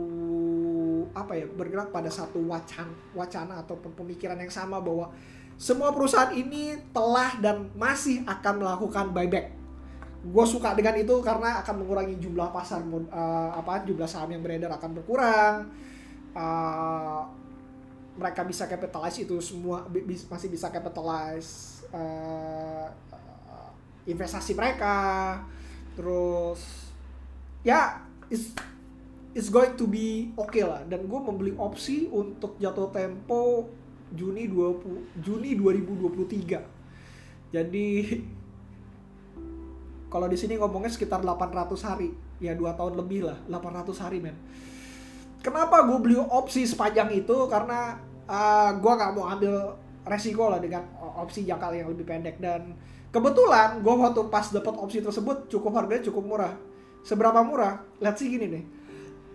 apa 1.11 1.35
ya 1.35 1.47
bergerak 1.51 1.91
pada 1.91 2.07
satu 2.07 2.39
wacana 2.47 2.95
wacana 3.19 3.67
ataupun 3.67 3.91
pemikiran 3.99 4.39
yang 4.39 4.51
sama 4.55 4.79
bahwa 4.79 5.11
semua 5.57 5.89
perusahaan 5.93 6.33
ini 6.37 6.77
telah 6.93 7.41
dan 7.41 7.73
masih 7.73 8.21
akan 8.29 8.61
melakukan 8.61 9.09
buyback. 9.13 9.57
Gue 10.27 10.45
suka 10.45 10.77
dengan 10.77 10.93
itu 11.01 11.17
karena 11.25 11.65
akan 11.65 11.81
mengurangi 11.81 12.21
jumlah 12.21 12.53
pasar 12.53 12.85
uh, 12.85 13.51
apa 13.57 13.89
jumlah 13.89 14.05
saham 14.05 14.37
yang 14.37 14.45
beredar 14.45 14.69
akan 14.77 14.91
berkurang. 15.01 15.65
Uh, 16.37 17.25
mereka 18.17 18.45
bisa 18.45 18.69
capitalize 18.69 19.17
itu 19.21 19.37
semua 19.41 19.85
masih 20.29 20.49
bisa 20.53 20.69
capitalize 20.69 21.85
uh, 21.89 22.93
investasi 24.05 24.53
mereka. 24.53 25.41
Terus 25.97 26.93
ya 27.65 28.05
it's 29.37 29.49
going 29.49 29.73
to 29.77 29.89
be 29.89 30.33
okay 30.37 30.65
lah 30.65 30.85
dan 30.85 31.05
gue 31.05 31.21
membeli 31.21 31.53
opsi 31.57 32.09
untuk 32.13 32.57
jatuh 32.57 32.89
tempo 32.93 33.69
Juni 34.15 34.47
20 34.47 35.23
Juni 35.25 35.59
2023 35.59 36.77
jadi 37.55 37.87
kalau 40.07 40.27
di 40.31 40.39
sini 40.39 40.55
ngomongnya 40.59 40.91
sekitar 40.91 41.23
800 41.23 41.77
hari. 41.83 42.11
Ya 42.37 42.53
dua 42.53 42.77
tahun 42.77 43.01
lebih 43.01 43.25
lah 43.25 43.39
800 43.49 43.97
hari 43.97 44.21
men. 44.21 44.37
Kenapa 45.41 45.89
gue 45.89 45.99
beli 46.01 46.17
opsi 46.21 46.69
sepanjang 46.69 47.09
itu? 47.17 47.37
Karena 47.49 47.97
uh, 48.29 48.71
gue 48.77 48.93
nggak 48.93 49.13
mau 49.17 49.25
ambil 49.31 49.73
resiko 50.05 50.53
lah 50.53 50.61
dengan 50.61 50.85
opsi 51.01 51.49
jangka 51.49 51.73
yang 51.73 51.89
lebih 51.89 52.05
pendek. 52.05 52.37
Dan 52.37 52.77
kebetulan 53.09 53.81
gue 53.81 53.95
waktu 53.95 54.21
pas 54.29 54.53
dapat 54.53 54.75
opsi 54.77 55.01
tersebut 55.01 55.49
cukup 55.49 55.81
harganya 55.81 56.05
cukup 56.13 56.25
murah. 56.29 56.55
Seberapa 57.01 57.41
murah? 57.41 57.81
Lihat 58.03 58.17
sih 58.21 58.29
gini 58.29 58.47
nih 58.53 58.65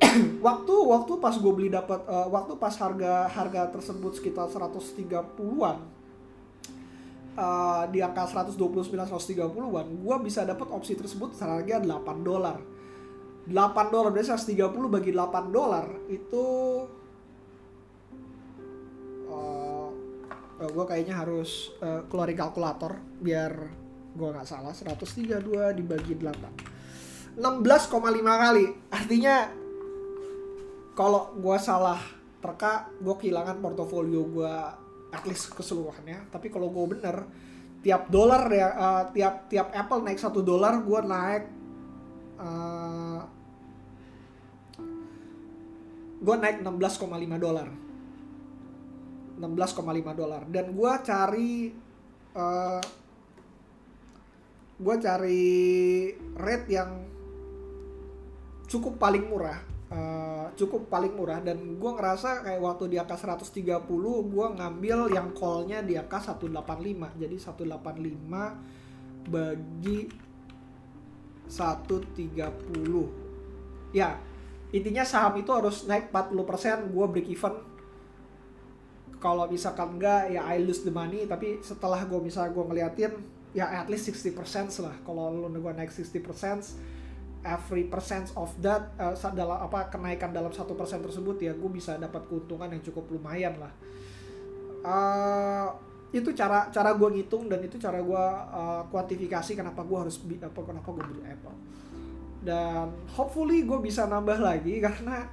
waktu 0.45 0.73
waktu 0.73 1.13
pas 1.21 1.35
gue 1.37 1.53
beli 1.53 1.69
dapat 1.69 2.01
uh, 2.09 2.27
waktu 2.27 2.57
pas 2.57 2.73
harga 2.75 3.29
harga 3.29 3.69
tersebut 3.71 4.17
sekitar 4.17 4.49
130-an 4.49 5.77
uh, 7.37 7.83
di 7.87 7.99
angka 8.01 8.27
129 8.27 8.91
130-an 8.91 9.87
gue 9.87 10.15
bisa 10.25 10.43
dapat 10.43 10.67
opsi 10.73 10.97
tersebut 10.97 11.35
seharga 11.37 11.79
8 11.79 12.27
dolar. 12.27 12.57
8 13.41 13.93
dolar 13.93 14.13
berarti 14.13 14.53
130 14.53 14.85
bagi 14.85 15.11
8 15.17 15.49
dolar 15.49 15.85
itu 16.13 16.45
uh, 19.29 19.89
uh, 20.61 20.69
gue 20.69 20.85
kayaknya 20.85 21.25
harus 21.25 21.73
uh, 21.81 22.05
keluarin 22.05 22.37
kalkulator 22.37 23.01
biar 23.17 23.53
gue 24.11 24.27
nggak 24.27 24.45
salah 24.45 24.75
132 24.75 25.41
dibagi 25.77 26.13
8 26.19 26.81
16,5 27.31 27.39
kali. 28.27 28.65
Artinya 28.91 29.60
kalau 31.01 31.33
gue 31.33 31.57
salah 31.57 31.97
terka 32.37 32.93
gue 33.01 33.15
kehilangan 33.17 33.57
portofolio 33.57 34.21
gue 34.21 34.53
at 35.09 35.25
least 35.25 35.49
keseluruhannya. 35.57 36.29
Tapi 36.29 36.53
kalau 36.53 36.69
gue 36.69 36.85
bener 36.93 37.25
tiap 37.81 38.05
dolar 38.13 38.45
ya 38.53 38.69
uh, 38.77 39.03
tiap 39.09 39.49
tiap 39.49 39.73
Apple 39.73 40.05
naik 40.05 40.21
satu 40.21 40.45
dolar 40.45 40.77
gue 40.85 40.99
naik 41.01 41.43
uh, 42.37 43.21
gue 46.21 46.35
naik 46.37 46.61
16,5 46.61 46.69
dolar. 47.41 47.65
16,5 49.41 50.21
dolar. 50.21 50.45
Dan 50.53 50.77
gue 50.77 50.93
cari 51.01 51.53
uh, 52.37 52.81
gue 54.77 54.95
cari 55.01 55.49
rate 56.37 56.67
yang 56.69 56.91
cukup 58.69 59.01
paling 59.01 59.25
murah. 59.25 59.57
Uh, 59.89 60.20
cukup 60.55 60.89
paling 60.91 61.15
murah. 61.15 61.41
Dan 61.43 61.79
gue 61.79 61.91
ngerasa 61.91 62.43
kayak 62.45 62.61
waktu 62.61 62.87
di 62.91 62.99
angka 62.99 63.17
130 63.17 63.87
gue 64.27 64.45
ngambil 64.57 65.09
yang 65.13 65.33
callnya 65.35 65.81
di 65.83 65.97
angka 65.97 66.19
185 66.35 67.19
jadi 67.19 67.35
185 67.35 69.21
bagi 69.21 70.09
130 71.51 73.91
ya 73.91 74.15
intinya 74.71 75.03
saham 75.03 75.35
itu 75.35 75.51
harus 75.51 75.83
naik 75.83 76.15
40% 76.15 76.95
gue 76.95 77.05
break 77.11 77.27
even. 77.27 77.59
Kalau 79.21 79.45
misalkan 79.45 79.99
enggak 79.99 80.33
ya 80.33 80.41
I 80.47 80.63
lose 80.63 80.87
the 80.87 80.95
money. 80.95 81.27
Tapi 81.27 81.59
setelah 81.61 82.01
gue 82.07 82.17
misalnya 82.23 82.55
gue 82.55 82.65
ngeliatin 82.65 83.13
ya 83.51 83.67
at 83.67 83.91
least 83.91 84.07
60% 84.09 84.31
lah. 84.81 84.95
Kalau 85.03 85.29
lu 85.29 85.51
gue 85.51 85.73
naik 85.75 85.91
60% 85.91 87.00
every 87.41 87.89
percent 87.89 88.29
of 88.37 88.53
that 88.61 88.93
uh, 89.01 89.13
dalam 89.33 89.57
apa 89.57 89.89
kenaikan 89.89 90.29
dalam 90.29 90.53
satu 90.53 90.77
persen 90.77 91.01
tersebut 91.01 91.41
ya 91.41 91.53
gue 91.57 91.69
bisa 91.73 91.97
dapat 91.97 92.25
keuntungan 92.29 92.69
yang 92.69 92.81
cukup 92.85 93.09
lumayan 93.09 93.57
lah. 93.57 93.73
Uh, 94.81 95.67
itu 96.11 96.33
cara 96.35 96.67
cara 96.69 96.91
gue 96.93 97.09
ngitung 97.17 97.47
dan 97.47 97.63
itu 97.63 97.79
cara 97.79 98.01
gue 98.01 98.25
uh, 98.51 98.83
kuantifikasi 98.91 99.55
kenapa 99.55 99.81
gue 99.81 99.97
harus 99.97 100.19
apa 100.21 100.59
kenapa 100.61 100.87
gue 100.91 101.03
beli 101.07 101.23
Apple. 101.25 101.57
Dan 102.41 102.89
hopefully 103.13 103.65
gue 103.65 103.79
bisa 103.81 104.05
nambah 104.09 104.41
lagi 104.41 104.81
karena 104.81 105.29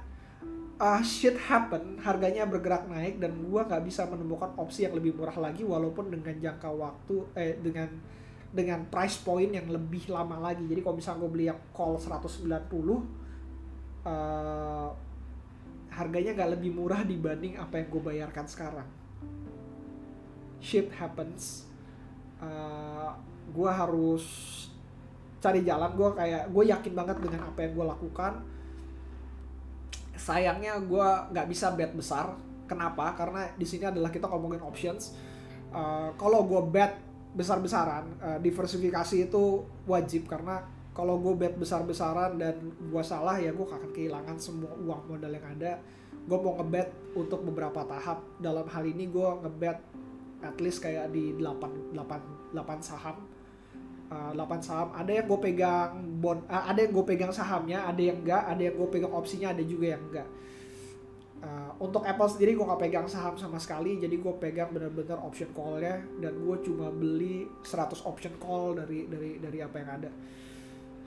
uh, 0.79 1.01
shit 1.03 1.35
happen 1.35 1.99
harganya 2.01 2.47
bergerak 2.47 2.87
naik 2.87 3.19
dan 3.19 3.35
gue 3.35 3.61
nggak 3.61 3.83
bisa 3.85 4.07
menemukan 4.07 4.55
opsi 4.55 4.87
yang 4.87 4.95
lebih 4.95 5.13
murah 5.13 5.35
lagi 5.35 5.67
walaupun 5.67 6.09
dengan 6.09 6.33
jangka 6.39 6.69
waktu 6.71 7.15
eh 7.35 7.53
dengan 7.59 7.91
dengan 8.49 8.81
price 8.89 9.21
point 9.21 9.53
yang 9.53 9.69
lebih 9.69 10.09
lama 10.09 10.41
lagi. 10.41 10.65
Jadi 10.65 10.81
kalau 10.81 10.97
misalnya 10.97 11.19
gue 11.21 11.31
beli 11.31 11.45
yang 11.53 11.59
call 11.69 12.01
190 12.01 12.49
uh, 14.05 14.89
harganya 15.93 16.31
nggak 16.33 16.51
lebih 16.57 16.71
murah 16.73 17.05
dibanding 17.05 17.59
apa 17.61 17.81
yang 17.81 17.87
gue 17.93 18.01
bayarkan 18.01 18.45
sekarang. 18.49 18.87
Shit 20.59 20.89
happens. 20.97 21.69
Uh, 22.41 23.13
gue 23.53 23.69
harus 23.69 24.25
cari 25.37 25.61
jalan. 25.61 25.93
Gue 25.93 26.09
kayak 26.17 26.49
gue 26.49 26.63
yakin 26.73 26.93
banget 26.97 27.17
dengan 27.21 27.41
apa 27.53 27.59
yang 27.61 27.73
gue 27.77 27.85
lakukan. 27.85 28.33
Sayangnya 30.17 30.81
gue 30.81 31.07
nggak 31.35 31.47
bisa 31.47 31.69
bet 31.77 31.93
besar. 31.93 32.33
Kenapa? 32.65 33.13
Karena 33.13 33.49
di 33.53 33.65
sini 33.65 33.85
adalah 33.85 34.09
kita 34.09 34.25
ngomongin 34.25 34.61
options. 34.65 35.13
Uh, 35.69 36.09
kalau 36.17 36.45
gue 36.49 36.61
bet 36.69 37.08
besar-besaran 37.33 38.05
uh, 38.19 38.39
diversifikasi 38.41 39.29
itu 39.29 39.63
wajib 39.85 40.25
karena 40.25 40.65
kalau 40.97 41.21
gue 41.21 41.31
bet 41.37 41.55
besar-besaran 41.55 42.35
dan 42.35 42.59
gue 42.75 43.03
salah 43.05 43.39
ya 43.39 43.55
gue 43.55 43.63
akan 43.63 43.93
kehilangan 43.95 44.35
semua 44.35 44.73
uang 44.75 45.15
modal 45.15 45.31
yang 45.31 45.47
ada. 45.47 45.79
Gue 46.27 46.37
mau 46.41 46.59
ngebet 46.59 46.91
untuk 47.15 47.45
beberapa 47.47 47.87
tahap. 47.87 48.19
Dalam 48.41 48.67
hal 48.67 48.83
ini 48.83 49.07
gue 49.07 49.29
ngebet 49.45 49.79
at 50.43 50.57
least 50.59 50.83
kayak 50.83 51.13
di 51.15 51.35
8, 51.39 51.95
8, 51.95 52.51
8 52.51 52.83
saham. 52.83 53.15
Uh, 54.11 54.35
eh, 54.35 54.43
8 54.43 54.59
saham. 54.59 54.89
Ada 54.91 55.23
yang 55.23 55.25
gue 55.29 55.39
pegang 55.39 55.91
bond 56.19 56.43
uh, 56.51 56.67
ada 56.67 56.83
yang 56.83 56.91
gue 56.91 57.05
pegang 57.07 57.31
sahamnya 57.31 57.87
ada 57.87 58.01
yang 58.03 58.19
enggak 58.19 58.43
ada 58.43 58.59
yang 58.59 58.75
gue 58.75 58.89
pegang 58.91 59.13
opsinya 59.15 59.55
ada 59.55 59.63
juga 59.63 59.95
yang 59.95 60.03
enggak 60.11 60.27
uh, 61.43 61.71
untuk 61.79 62.03
Apple 62.03 62.29
sendiri 62.29 62.55
gue 62.55 62.65
gak 62.65 62.81
pegang 62.81 63.07
saham 63.07 63.35
sama 63.39 63.57
sekali 63.59 63.99
jadi 63.99 64.15
gue 64.19 64.33
pegang 64.39 64.71
bener-bener 64.71 65.19
option 65.19 65.49
call-nya 65.55 66.03
dan 66.19 66.33
gue 66.35 66.55
cuma 66.63 66.91
beli 66.91 67.47
100 67.63 68.03
option 68.03 68.33
call 68.39 68.75
dari 68.75 69.07
dari 69.07 69.39
dari 69.39 69.59
apa 69.63 69.75
yang 69.79 69.89
ada. 70.01 70.11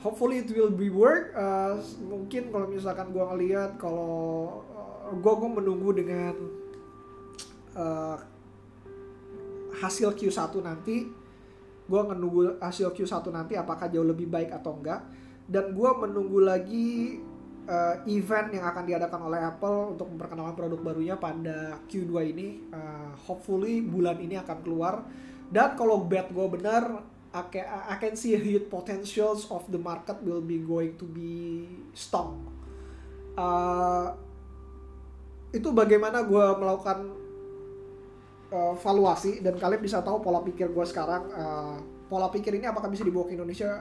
Hopefully 0.03 0.43
it 0.43 0.51
will 0.51 0.75
be 0.75 0.91
work. 0.91 1.31
Uh, 1.31 1.79
mungkin 2.03 2.51
kalau 2.51 2.67
misalkan 2.67 3.15
gue 3.15 3.23
ngeliat 3.23 3.79
kalau 3.79 4.67
uh, 4.75 5.15
gue 5.15 5.33
gue 5.39 5.51
menunggu 5.63 5.91
dengan 5.95 6.35
uh, 7.79 8.19
hasil 9.79 10.19
Q1 10.19 10.53
nanti 10.63 11.07
gue 11.83 12.03
menunggu 12.03 12.59
hasil 12.63 12.95
Q1 12.95 13.31
nanti 13.31 13.55
apakah 13.55 13.87
jauh 13.91 14.07
lebih 14.07 14.27
baik 14.27 14.51
atau 14.51 14.75
enggak. 14.75 15.07
Dan 15.47 15.75
gue 15.75 15.91
menunggu 16.03 16.39
lagi 16.43 17.19
uh, 17.69 18.03
event 18.11 18.51
yang 18.51 18.65
akan 18.67 18.85
diadakan 18.87 19.21
oleh 19.31 19.41
Apple 19.43 19.95
untuk 19.95 20.09
memperkenalkan 20.11 20.55
produk 20.55 20.81
barunya 20.81 21.15
pada 21.19 21.79
Q2 21.87 22.13
ini. 22.35 22.49
Uh, 22.73 23.15
hopefully 23.27 23.83
bulan 23.85 24.19
ini 24.19 24.39
akan 24.39 24.59
keluar. 24.63 25.07
Dan 25.53 25.77
kalau 25.77 26.01
bet 26.09 26.33
gue 26.33 26.47
benar, 26.49 27.05
I 27.33 27.97
can, 27.97 28.13
see 28.13 28.37
huge 28.37 28.69
potentials 28.69 29.49
of 29.49 29.65
the 29.73 29.81
market 29.81 30.21
will 30.21 30.45
be 30.45 30.61
going 30.61 31.01
to 31.01 31.09
be 31.09 31.65
strong. 31.97 32.45
Uh, 33.37 34.13
itu 35.53 35.69
bagaimana 35.73 36.25
gue 36.25 36.45
melakukan 36.61 37.09
uh, 38.53 38.77
valuasi 38.77 39.41
dan 39.41 39.57
kalian 39.57 39.81
bisa 39.81 40.05
tahu 40.05 40.21
pola 40.21 40.45
pikir 40.45 40.73
gue 40.73 40.85
sekarang. 40.85 41.25
Uh, 41.33 41.77
pola 42.13 42.29
pikir 42.29 42.53
ini 42.57 42.69
apakah 42.69 42.93
bisa 42.93 43.05
dibawa 43.05 43.25
ke 43.25 43.37
Indonesia? 43.37 43.81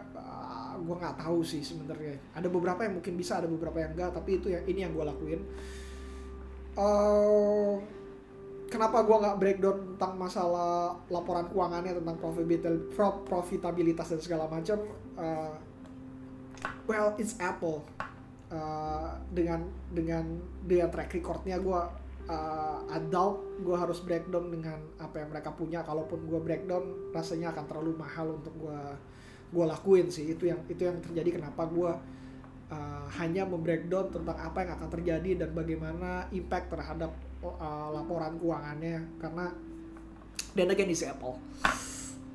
Gue 0.83 0.95
nggak 0.97 1.17
tahu 1.21 1.39
sih 1.45 1.61
sebenarnya. 1.61 2.17
Ada 2.33 2.47
beberapa 2.49 2.81
yang 2.85 2.97
mungkin 2.97 3.13
bisa 3.15 3.37
ada 3.39 3.47
beberapa 3.47 3.77
yang 3.77 3.93
enggak 3.93 4.11
tapi 4.17 4.41
itu 4.41 4.49
ya 4.49 4.59
ini 4.65 4.85
yang 4.85 4.93
gue 4.93 5.05
lakuin. 5.05 5.41
Uh, 6.71 7.75
kenapa 8.71 9.03
gue 9.03 9.17
nggak 9.19 9.37
breakdown 9.37 9.77
tentang 9.93 10.13
masalah 10.15 10.95
laporan 11.11 11.45
keuangannya 11.51 11.99
tentang 11.99 12.17
profitabilitas 13.27 14.07
dan 14.15 14.21
segala 14.23 14.47
macam? 14.47 14.79
Uh, 15.19 15.55
well 16.87 17.13
it's 17.19 17.35
Apple. 17.37 17.83
Uh, 18.51 19.15
dengan 19.31 19.63
dengan 19.95 20.27
dia 20.67 20.91
track 20.91 21.15
recordnya 21.15 21.55
gue 21.55 21.81
uh, 22.27 22.79
adult 22.91 23.63
gue 23.63 23.77
harus 23.79 24.03
breakdown 24.03 24.51
dengan 24.51 24.79
apa 24.99 25.23
yang 25.23 25.29
mereka 25.31 25.51
punya. 25.55 25.83
Kalaupun 25.83 26.27
gue 26.27 26.39
breakdown 26.39 27.11
rasanya 27.11 27.51
akan 27.55 27.65
terlalu 27.67 27.95
mahal 27.99 28.39
untuk 28.39 28.55
gue 28.59 28.81
gue 29.51 29.65
lakuin 29.67 30.07
sih 30.07 30.31
itu 30.31 30.47
yang 30.47 30.63
itu 30.71 30.87
yang 30.87 30.97
terjadi 31.03 31.43
kenapa 31.43 31.67
gue 31.67 31.91
uh, 32.71 33.05
hanya 33.19 33.43
membreakdown 33.43 34.09
tentang 34.09 34.37
apa 34.39 34.63
yang 34.63 34.71
akan 34.79 34.89
terjadi 34.89 35.31
dan 35.45 35.49
bagaimana 35.51 36.25
impact 36.31 36.71
terhadap 36.71 37.11
uh, 37.43 37.91
laporan 37.91 38.39
keuangannya 38.39 39.03
karena 39.19 39.51
dan 40.51 40.67
again 40.67 40.91
is 40.91 41.03
Apple. 41.03 41.39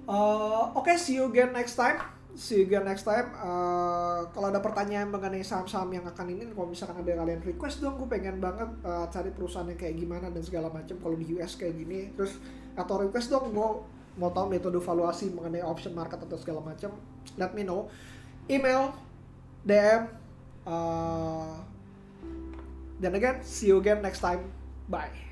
Uh, 0.07 0.72
Oke, 0.72 0.94
okay, 0.94 0.96
see 0.96 1.18
you 1.18 1.29
again 1.29 1.52
next 1.52 1.76
time. 1.76 2.00
see 2.37 2.61
you 2.61 2.68
again 2.68 2.85
next 2.85 3.09
time. 3.09 3.33
Uh, 3.40 4.29
kalau 4.33 4.52
ada 4.52 4.61
pertanyaan 4.61 5.09
mengenai 5.09 5.40
saham-saham 5.40 5.88
yang 5.88 6.05
akan 6.05 6.37
ini, 6.37 6.44
kalau 6.52 6.68
misalkan 6.68 7.00
ada 7.00 7.24
kalian 7.24 7.40
request 7.40 7.81
dong, 7.81 7.96
gue 7.96 8.09
pengen 8.12 8.37
banget 8.44 8.68
uh, 8.85 9.09
cari 9.09 9.33
perusahaan 9.33 9.64
yang 9.64 9.81
kayak 9.81 9.96
gimana 9.96 10.29
dan 10.29 10.44
segala 10.44 10.68
macam. 10.68 11.00
Kalau 11.00 11.16
di 11.16 11.33
US 11.37 11.57
kayak 11.57 11.81
gini, 11.81 12.12
terus 12.12 12.37
atau 12.76 13.00
request 13.00 13.33
dong, 13.33 13.57
gue 13.57 13.68
mau 14.16 14.33
tahu 14.33 14.48
metode 14.48 14.81
valuasi 14.81 15.31
mengenai 15.33 15.62
option 15.62 15.92
market 15.92 16.20
atau 16.24 16.37
segala 16.40 16.64
macam. 16.64 16.96
Let 17.37 17.52
me 17.52 17.62
know. 17.62 17.92
Email, 18.48 18.96
DM. 19.62 20.09
Uh, 20.66 21.61
dan 22.98 23.12
again, 23.14 23.44
see 23.44 23.68
you 23.70 23.79
again 23.79 24.00
next 24.00 24.24
time. 24.24 24.48
Bye. 24.88 25.25